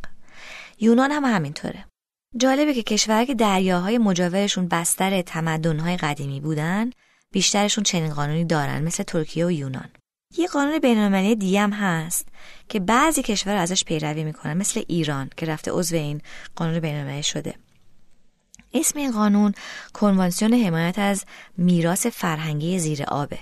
[0.79, 1.85] یونان هم همینطوره.
[2.37, 6.89] جالبه که کشورها که دریاهای مجاورشون بستر تمدنهای قدیمی بودن
[7.31, 9.89] بیشترشون چنین قانونی دارن مثل ترکیه و یونان.
[10.37, 12.27] یه قانون بینالمللی دیگه هم هست
[12.69, 16.21] که بعضی کشور ازش پیروی می‌کنن مثل ایران که رفته عضو این
[16.55, 17.55] قانون بینالمللی شده.
[18.73, 19.53] اسم این قانون
[19.93, 21.25] کنوانسیون حمایت از
[21.57, 23.39] میراث فرهنگی زیر آبه.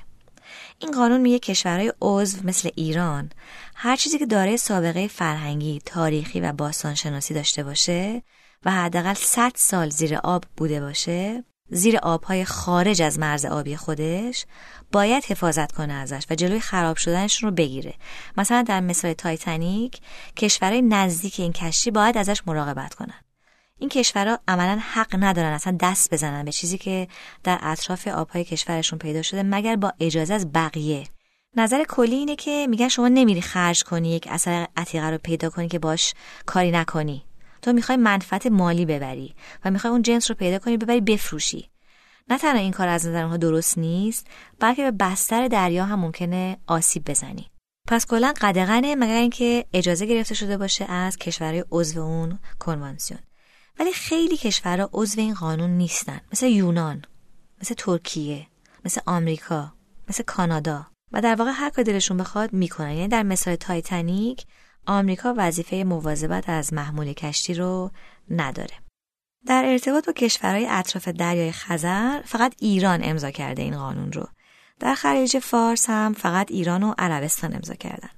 [0.80, 3.30] این قانون میگه کشورهای عضو مثل ایران
[3.76, 8.24] هر چیزی که داره سابقه فرهنگی، تاریخی و باستانشناسی داشته باشه
[8.66, 14.46] و حداقل 100 سال زیر آب بوده باشه زیر آبهای خارج از مرز آبی خودش
[14.92, 17.94] باید حفاظت کنه ازش و جلوی خراب شدنشون رو بگیره.
[18.38, 20.00] مثلا در مثال تایتانیک
[20.36, 23.22] کشورهای نزدیک این کشتی باید ازش مراقبت کنن.
[23.80, 27.08] این کشورها عملا حق ندارن اصلا دست بزنن به چیزی که
[27.44, 31.04] در اطراف آبهای کشورشون پیدا شده مگر با اجازه از بقیه.
[31.56, 35.68] نظر کلی اینه که میگن شما نمیری خرج کنی یک اثر عتیقه رو پیدا کنی
[35.68, 36.14] که باش
[36.46, 37.27] کاری نکنی.
[37.62, 41.70] تو می‌خوای منفعت مالی ببری و می‌خوای اون جنس رو پیدا کنی ببری بفروشی.
[42.30, 44.28] نه تنها این کار از نظر اونها درست نیست
[44.60, 47.52] بلکه به بستر دریا هم ممکنه آسیب بزنی.
[47.88, 53.20] پس کلا قدغنه مگر اینکه اجازه گرفته شده باشه از کشورهای عضو اون کنوانسیون.
[53.80, 56.22] ولی خیلی کشورها عضو این قانون نیستن.
[56.32, 57.02] مثل یونان
[57.62, 58.48] مثل ترکیه
[58.86, 59.74] مثل آمریکا
[60.10, 60.88] مثل کانادا.
[61.12, 62.92] و در واقع هر کار دلشون بخواد می‌کنن.
[62.92, 64.46] یعنی در مثال تایتانیک
[64.88, 67.92] آمریکا وظیفه مواظبت از محمول کشتی رو
[68.30, 68.74] نداره.
[69.46, 74.28] در ارتباط با کشورهای اطراف دریای خزر فقط ایران امضا کرده این قانون رو.
[74.80, 78.10] در خلیج فارس هم فقط ایران و عربستان امضا کردن.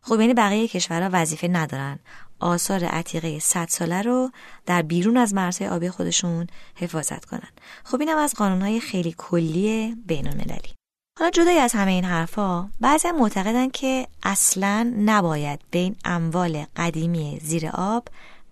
[0.00, 1.98] خب یعنی بقیه کشورها وظیفه ندارن.
[2.40, 4.30] آثار عتیقه 100 ساله رو
[4.66, 7.50] در بیرون از مرزهای آبی خودشون حفاظت کنن.
[7.84, 10.74] خب اینم از قانونهای خیلی کلی بین المللی
[11.18, 17.40] حالا جدای از همه این حرفا بعضی معتقدن که اصلا نباید به این اموال قدیمی
[17.42, 18.08] زیر آب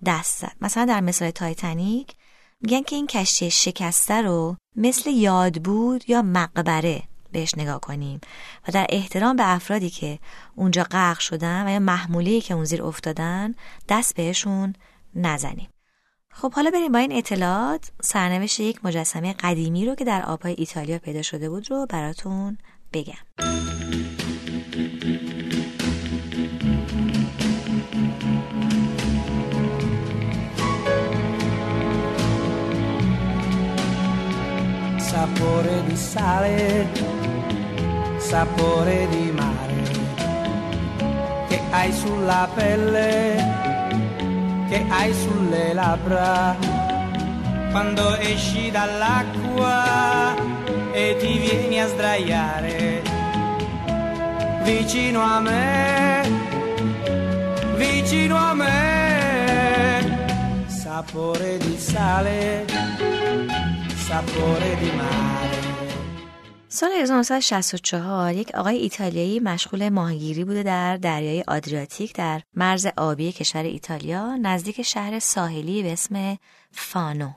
[0.06, 0.52] دست زد.
[0.60, 2.14] مثلا در مثال تایتانیک
[2.60, 8.20] میگن که این کشتی شکسته رو مثل یاد بود یا مقبره بهش نگاه کنیم
[8.68, 10.18] و در احترام به افرادی که
[10.56, 13.54] اونجا غرق شدن و یا محمولی که اون زیر افتادن
[13.88, 14.74] دست بهشون
[15.14, 15.68] نزنیم.
[16.34, 20.98] خب حالا بریم با این اطلاعات سرنوشت یک مجسمه قدیمی رو که در آبهای ایتالیا
[20.98, 22.58] پیدا شده بود رو براتون
[22.92, 23.14] بگم.
[35.12, 36.88] Sapore di sale,
[38.30, 39.82] sapore di mare,
[41.48, 43.71] che hai sulla pelle,
[44.72, 46.56] che hai sulle labbra,
[47.72, 50.34] quando esci dall'acqua
[50.92, 53.02] e ti vieni a sdraiare
[54.62, 56.22] vicino a me,
[57.76, 62.64] vicino a me, sapore di sale
[66.74, 73.62] سال 1964 یک آقای ایتالیایی مشغول ماهیگیری بوده در دریای آدریاتیک در مرز آبی کشور
[73.62, 76.38] ایتالیا نزدیک شهر ساحلی به اسم
[76.70, 77.30] فانو.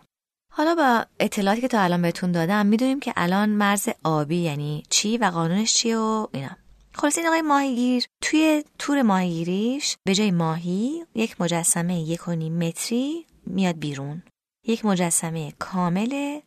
[0.52, 5.18] حالا با اطلاعاتی که تا الان بهتون دادم می‌دونیم که الان مرز آبی یعنی چی
[5.18, 6.58] و قانونش چیه و اینا.
[6.94, 12.68] خلاص این آقای ماهیگیر توی تور ماهیگیریش به جای ماهی یک مجسمه یک و نیم
[12.68, 14.24] متری میاد بیرون.
[14.68, 16.40] یک مجسمه کامل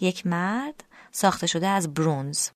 [0.00, 0.84] یک مرد
[1.16, 2.48] ساخته شده از برونز.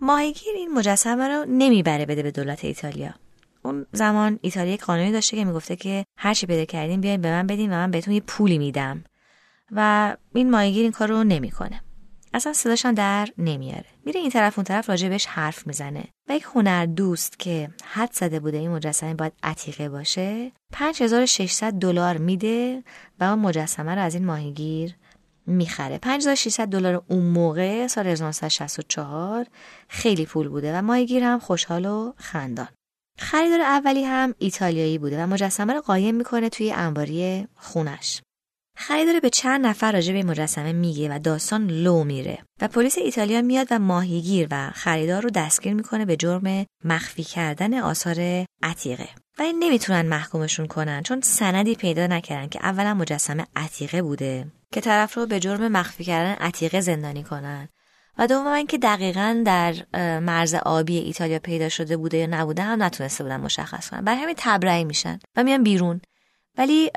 [0.00, 3.14] ماهیگیر این مجسمه رو نمی‌بره بده به دولت ایتالیا.
[3.62, 7.46] اون زمان ایتالیا قانونی داشته که می‌گفته که هر چی پیدا کردین بیاین به من
[7.46, 9.04] بدین و من بهتون یه پولی میدم.
[9.70, 11.80] و این ماهیگیر این کار رو نمی‌کنه.
[12.34, 13.86] اصلا صداشان در نمیاره.
[14.04, 16.04] میره این طرف اون طرف راجبش حرف می‌زنه.
[16.28, 22.16] و یک هنر دوست که حد زده بوده این مجسمه باید عتیقه باشه 5600 دلار
[22.16, 22.84] میده
[23.20, 24.94] و اون مجسمه رو از این ماهیگیر
[25.46, 25.98] می‌خره.
[25.98, 29.46] 5600 دلار اون موقع سال 1964
[29.88, 32.68] خیلی پول بوده و ماهیگیر هم خوشحال و خندان.
[33.18, 38.22] خریدار اولی هم ایتالیایی بوده و مجسمه رو قایم می‌کنه توی انباری خونش.
[38.76, 42.38] خریدار به چند نفر راجع به مجسمه میگه و داستان لو میره.
[42.60, 47.74] و پلیس ایتالیا میاد و ماهیگیر و خریدار رو دستگیر می‌کنه به جرم مخفی کردن
[47.74, 49.08] آثار عتیقه.
[49.38, 54.80] و این نمی‌تونن محکومشون کنن چون سندی پیدا نکردن که اولا مجسمه عتیقه بوده که
[54.80, 57.68] طرف رو به جرم مخفی کردن عتیقه زندانی کنن.
[58.18, 59.74] و دوم اینکه دقیقا در
[60.20, 64.04] مرز آبی ایتالیا پیدا شده بوده یا نبوده هم نتونسته بودن مشخص کنن.
[64.04, 66.00] برای همین تبرئه میشن و میان بیرون.
[66.58, 66.90] ولی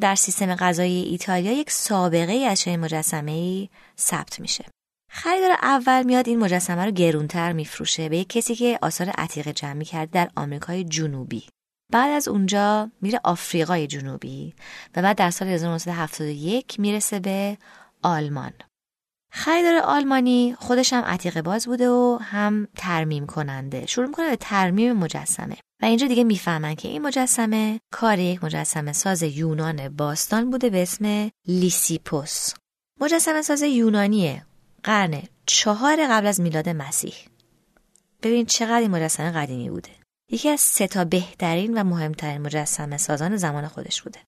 [0.00, 3.68] در سیستم غذایی ایتالیا یک سابقه از چنین مجسمه ای
[3.98, 4.64] ثبت میشه.
[5.10, 9.82] خریدار اول میاد این مجسمه رو گرونتر میفروشه به یک کسی که آثار عتیقه جمع
[9.82, 11.44] کرده در آمریکای جنوبی.
[11.92, 14.54] بعد از اونجا میره آفریقای جنوبی
[14.96, 17.58] و بعد در سال 1971 می‌رسه به
[18.02, 18.52] آلمان.
[19.32, 23.86] خریدار آلمانی خودش هم عتیقه باز بوده و هم ترمیم کننده.
[23.86, 25.56] شروع می‌کنه به ترمیم مجسمه.
[25.82, 30.82] و اینجا دیگه می‌فهمن که این مجسمه کار یک مجسمه ساز یونان باستان بوده به
[30.82, 32.50] اسم لیسیپوس.
[33.00, 34.42] مجسمه ساز یونانی
[34.82, 37.14] قرن چهار قبل از میلاد مسیح.
[38.22, 39.90] ببین چقدر این مجسمه قدیمی بوده.
[40.30, 44.20] یکی از سه تا بهترین و مهمترین مجسمه سازان زمان خودش بوده.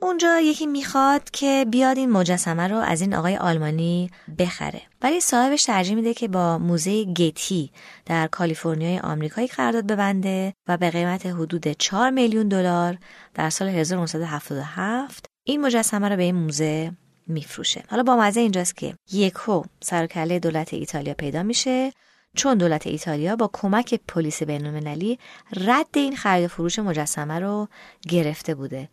[0.00, 4.82] اونجا یکی می‌خواد که بیاد این مجسمه رو از این آقای آلمانی بخره.
[5.02, 7.72] ولی صاحبش ترجیح میده که با موزه گتی
[8.06, 12.98] در کالیفرنیای آمریکایی قرارداد ببنده و به قیمت حدود 4 میلیون دلار
[13.34, 16.92] در سال 1977 این مجسمه رو به این موزه
[17.26, 17.82] میفروشه.
[17.88, 21.92] حالا با مزه اینجاست که یکو سرکله دولت ایتالیا پیدا میشه.
[22.34, 25.18] چون دولت ایتالیا با کمک پلیس بینالمللی
[25.56, 27.68] رد این خرید فروش مجسمه رو
[28.08, 28.88] گرفته بوده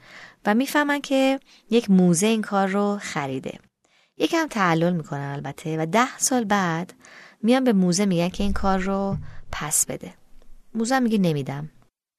[0.46, 1.40] و می‌فهمن که
[1.70, 3.60] یک موزه این کار رو خریده.
[4.18, 6.94] یکم تعلل می‌کنن البته و ده سال بعد
[7.44, 9.18] میان به موزه میگن که این کار رو
[9.52, 10.14] پس بده.
[10.74, 11.70] موزه میگه نمیدم.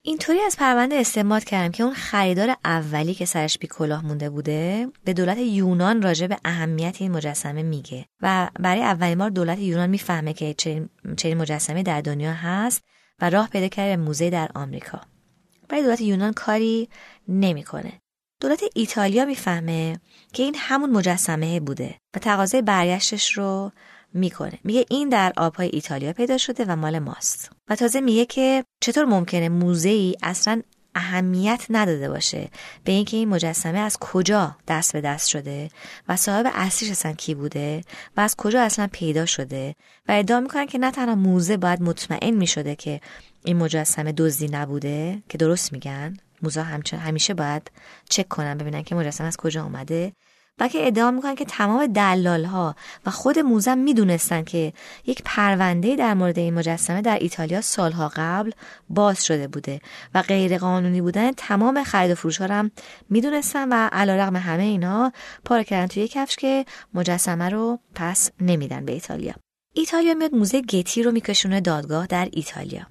[0.05, 4.87] اینطوری از پرونده استماد کردم که اون خریدار اولی که سرش بی کلاه مونده بوده
[5.03, 8.05] به دولت یونان راجع به اهمیت این مجسمه میگه.
[8.21, 10.53] و برای اولین بار دولت یونان می‌فهمه که
[11.17, 12.83] چنین مجسمه در دنیا هست
[13.21, 15.01] و راه پیدا کرده موزه در آمریکا.
[15.69, 16.89] برای دولت یونان کاری
[17.27, 18.01] نمی‌کنه.
[18.41, 19.99] دولت ایتالیا می‌فهمه
[20.33, 23.71] که این همون مجسمه بوده و تقاضای برگشتش رو
[24.13, 24.59] می‌کنه.
[24.63, 27.51] میگه این در آبهای ایتالیا پیدا شده و مال ماست.
[27.69, 30.61] و تازه میگه که چطور ممکنه موزه ای اصلا
[30.95, 32.49] اهمیت نداده باشه
[32.83, 35.69] به اینکه این مجسمه از کجا دست به دست شده
[36.09, 37.81] و صاحب اصلیش اصلا کی بوده
[38.17, 39.75] و از کجا اصلا پیدا شده
[40.07, 43.01] و ادعا می‌کنن که نه تنها موزه باید مطمئن می‌شده که
[43.45, 46.17] این مجسمه دزدی نبوده که درست میگن.
[46.41, 47.71] موزه همچنان همیشه باید
[48.09, 50.13] چک کنن ببینن که مجسمه از کجا آمده
[50.57, 52.75] که ادعا می‌کنن که تمام دلال ها
[53.05, 54.73] و خود موزم می‌دونستن که
[55.05, 58.51] یک پرونده در مورد این مجسمه در ایتالیا سالها قبل
[58.89, 59.81] باز شده بوده
[60.13, 62.71] و غیر قانونی بودن تمام خرید و فروش ها هم
[63.09, 65.11] می‌دونستن و علیرغم همه اینها
[65.45, 69.33] پاره کردن توی کفش که مجسمه رو پس نمیدن به ایتالیا.
[69.75, 72.87] ایتالیا میاد موزه گتی رو میکشونه دادگاه در ایتالیا.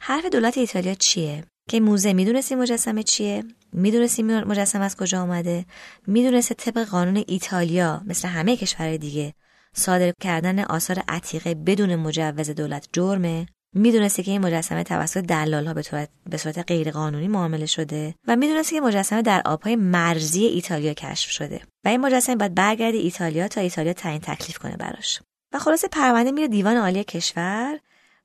[0.00, 5.22] حرف دولت ایتالیا چیه؟ که موزه می‌دونست این مجسمه چیه؟ می‌دونست این مجسمه از کجا
[5.22, 5.64] آمده
[6.06, 9.34] می‌دونست طبق قانون ایتالیا مثل همه کشورهای دیگه
[9.74, 15.74] صادر کردن آثار عتیقه بدون مجوز دولت جرمه؟ می‌دونسته که این مجسمه توسط دلال ها
[15.74, 20.44] به صورت, به صورت غیر قانونی معامله شده؟ و می‌دونسته که مجسمه در آبهای مرزی
[20.44, 25.20] ایتالیا کشف شده؟ و این مجسمه باید برگرده ایتالیا تا ایتالیا تعیین تکلیف کنه براش.
[25.52, 27.78] و خلاصه پرونده میره دیوان عالی کشور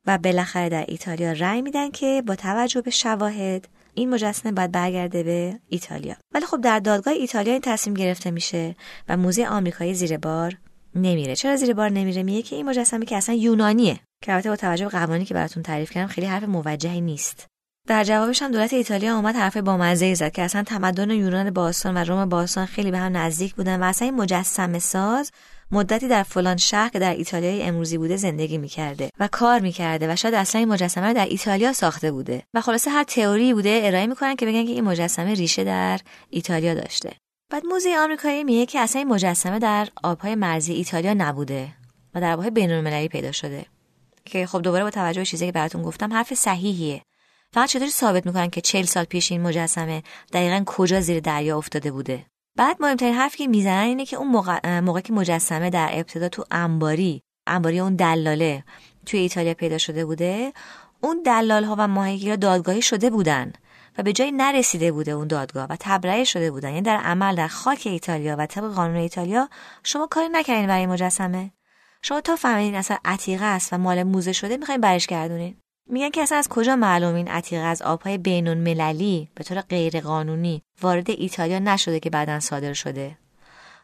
[0.08, 5.24] و بالاخره در ایتالیا رأی میدن که با توجه به شواهد این مجسمه باید برگرده
[5.24, 6.16] به ایتالیا.
[6.34, 8.76] ولی خب در دادگاه ایتالیا این تصمیم گرفته میشه
[9.10, 10.58] و موزه آمریکایی زیر بار
[10.96, 11.36] نمیره.
[11.36, 14.00] چرا زیر بار نمیره؟ میگه که این مجسمه که اصلا یونانیه.
[14.24, 17.48] که البته با توجه به قوانینی که براتون تعریف کردم خیلی حرف موجهی نیست.
[17.88, 21.98] در جوابش هم دولت ایتالیا آمد حرف با مزه زد که اصلا تمدن یونان باستان
[21.98, 25.32] و روم باستان خیلی به هم نزدیک بودن و اصلا این مجسمه ساز
[25.74, 30.34] مدتی در فلان شهر در ایتالیای امروزی بوده زندگی می‌کرده و کار می‌کرده و شاید
[30.34, 32.44] اصلا این مجسمه رو در ایتالیا ساخته بوده.
[32.54, 36.00] و خلاصه هر تئوری بوده ارائه می‌کنن که بگن که این مجسمه ریشه در
[36.30, 37.12] ایتالیا داشته.
[37.50, 41.68] بعد موزه آمریکایی میگه که اصلا این مجسمه در آبهای مرزی ایتالیا نبوده
[42.16, 43.66] و در آبهای بینالمللی پیدا شده.
[44.26, 47.02] که خب دوباره با توجه به چیزی که براتون گفتم حرف صحیحیه.
[47.54, 50.04] فقط چطوری ثابت می‌کنن که چل سال پیش این مجسمه
[50.34, 54.80] دقیقا کجا زیر دریا افتاده بوده؟ بعد مهمترین حرفی که می‌زنن اینه که اون موقع,
[54.80, 58.64] موقع که مجسمه در ابتدا تو انباری انباری اون دلاله
[59.06, 60.54] توی ایتالیا پیدا شده بوده
[61.02, 63.54] اون دلال ها و ماهیگیرا دادگاهی شده بودن
[63.98, 66.70] و به جایی نرسیده بوده اون دادگاه و تبرئه شده بودن.
[66.70, 69.50] یعنی در عمل در خاک ایتالیا و طبق قانون ایتالیا
[69.84, 71.52] شما کاری نکردین برای مجسمه.
[72.02, 75.58] شما تا فهمیدین اصلا عتیقه است و مال موزه شده می‌خواین برش گردونین.
[75.92, 80.00] میگن که اصلا از کجا معلوم این عتیقه از آبهای بینون مللی به طور غیر
[80.00, 83.18] قانونی وارد ایتالیا نشده که بعدا صادر شده؟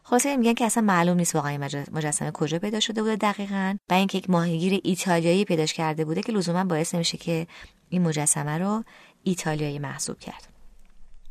[0.02, 1.58] خلاصه میگن که اصلا معلوم نیست واقعا
[1.92, 6.32] مجسمه کجا پیدا شده بوده دقیقا و اینکه یک ماهیگیر ایتالیایی پیداش کرده بوده که
[6.32, 7.46] لزوما باعث نمیشه که
[7.88, 8.84] این مجسمه رو
[9.22, 10.48] ایتالیایی محسوب کرد.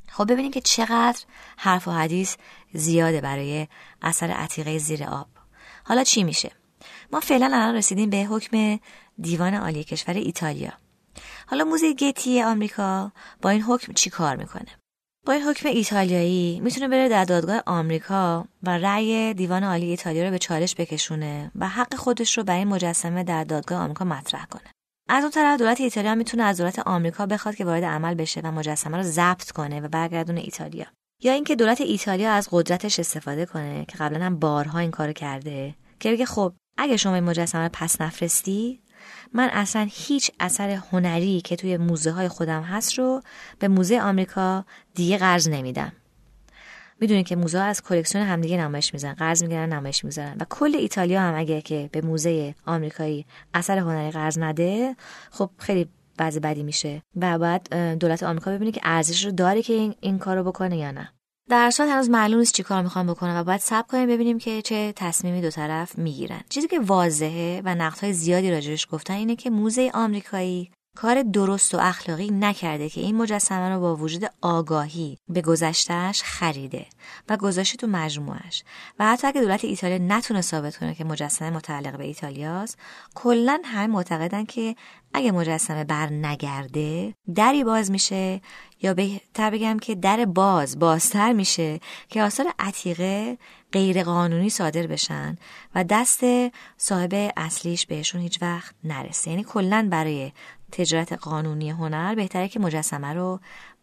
[0.10, 1.20] خب ببینیم که چقدر
[1.58, 2.36] حرف و حدیث
[2.74, 3.68] زیاده برای
[4.02, 5.28] اثر عتیقه زیر آب.
[5.84, 6.52] حالا چی میشه؟
[7.12, 8.80] ما فعلا الان رسیدیم به حکم
[9.20, 10.72] دیوان عالی کشور ایتالیا.
[11.48, 13.12] حالا موزه گتی آمریکا
[13.42, 14.68] با این حکم چی کار می‌کنه؟
[15.26, 20.32] با این حکم ایتالیایی می‌تونه بره در دادگاه آمریکا و رأی دیوان عالی ایتالیا رو
[20.32, 24.72] به چالش بکشونه و حق خودش رو برای مجسمه در دادگاه آمریکا مطرح کنه.
[25.10, 28.52] از اون طرف دولت ایتالیا می‌تونه از دولت آمریکا بخواد که وارد عمل بشه و
[28.52, 30.86] مجسمه رو ضبط کنه و برگردونه ایتالیا.
[31.24, 35.76] یا اینکه دولت ایتالیا از قدرتش استفاده کنه که قبلا هم بارها این کارو کرده
[36.00, 38.82] که بگه خب اگه شما این مجسمه رو پس نفرستی
[39.34, 43.22] من اصلا هیچ اثر هنری که توی موزه های خودم هست رو
[43.60, 45.92] به موزه آمریکا دیگه قرض نمیدم.
[47.00, 50.38] می‌دونید که موزه ها از کلکسیون همدیگه نمایش می‌زنن قرض می‌گیرن نمایش می‌ذارن.
[50.40, 54.96] و کل ایتالیا هم اگه که به موزه آمریکایی اثر هنری قرض نده
[55.32, 57.02] خب خیلی بعضی بدی میشه.
[57.16, 60.92] و بعد دولت آمریکا ببینه که ارزش رو داره که این, این کارو بکنه یا
[60.92, 61.14] نه.
[61.50, 64.94] در صورت هنوز معلوم نیست چیکار می‌خوام بکنم و باید صبر کنیم ببینیم که چه
[64.96, 66.42] تصمیمی دو طرف می‌گیرن.
[66.50, 70.72] چیزی که واضحه و نقدهای زیادی راجعش گفتن اینه که موزه آمریکایی
[71.02, 76.86] کار درست و اخلاقی نکرده که این مجسمه رو با وجود آگاهی به گذشتهش خریده
[77.30, 78.64] و گذاشته تو مجموعش
[79.00, 82.78] و حتی اگه دولت ایتالیا نتونه ثابت کنه که مجسمه متعلق به ایتالیاست
[83.16, 84.76] کلا هم معتقدن که
[85.14, 88.42] اگه مجسمه بر نگرده دری باز میشه
[88.82, 91.80] یا بهتر بگم که در باز بازتر میشه
[92.10, 93.38] که آثار عتیقه
[93.74, 95.36] غیر قانونی صادر بشن
[95.76, 96.24] و دست
[96.78, 99.32] صاحب اصلیش بهشون هیچ وقت نرسه.
[99.32, 100.32] یعنی کلا برای
[100.72, 103.40] تجارت قانونی هنر بهتره که مجسمه رو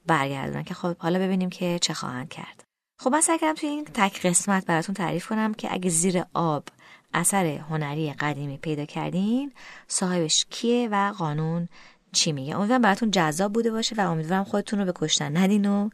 [0.07, 0.63] برگردونن.
[0.63, 2.65] که خب حالا ببینیم که چه خواهند کرد.
[2.99, 6.69] خب من سعی کردم توی این تک قسمت براتون تعریف کنم که اگه زیر آب
[7.15, 9.53] اثر هنری قدیمی پیدا کردین
[9.89, 11.69] صاحبش کیه و قانون
[12.15, 15.91] چی میگه؟ امیدوارم براتون جذاب بوده باشه و امیدوارم خودتون رو به کشتن ندین و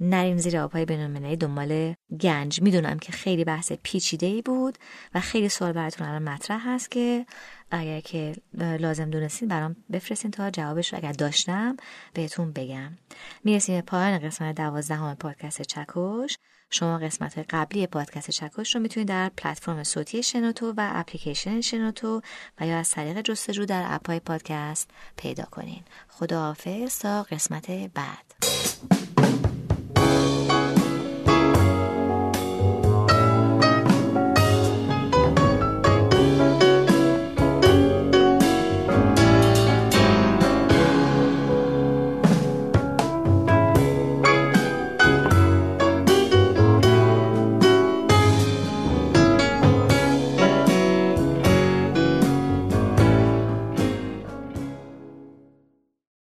[0.00, 2.62] نریم زیر آبهای بینالمللی دنبال گنج.
[2.62, 4.78] می‌دونم که خیلی بحث پیچیده ای بود
[5.14, 7.26] و خیلی سوال براتون الان مطرح هست که
[7.74, 11.76] اگر که لازم دونستین برام بفرستین تا جوابش رو اگر داشتم
[12.14, 12.98] بهتون بگم.
[13.44, 16.38] می‌رسیم به پایان قسمت دوازدهم پادکست چکش.
[16.70, 22.20] شما قسمت قبلی پادکست چکش رو می‌تونید در پلتفرم صوتی شنوتو و اپلیکیشن شنوتو
[22.60, 25.82] و یا از طریق جستجو در اپهای پادکست پیدا کنین.
[26.08, 28.34] خداحافظ تا قسمت بعد.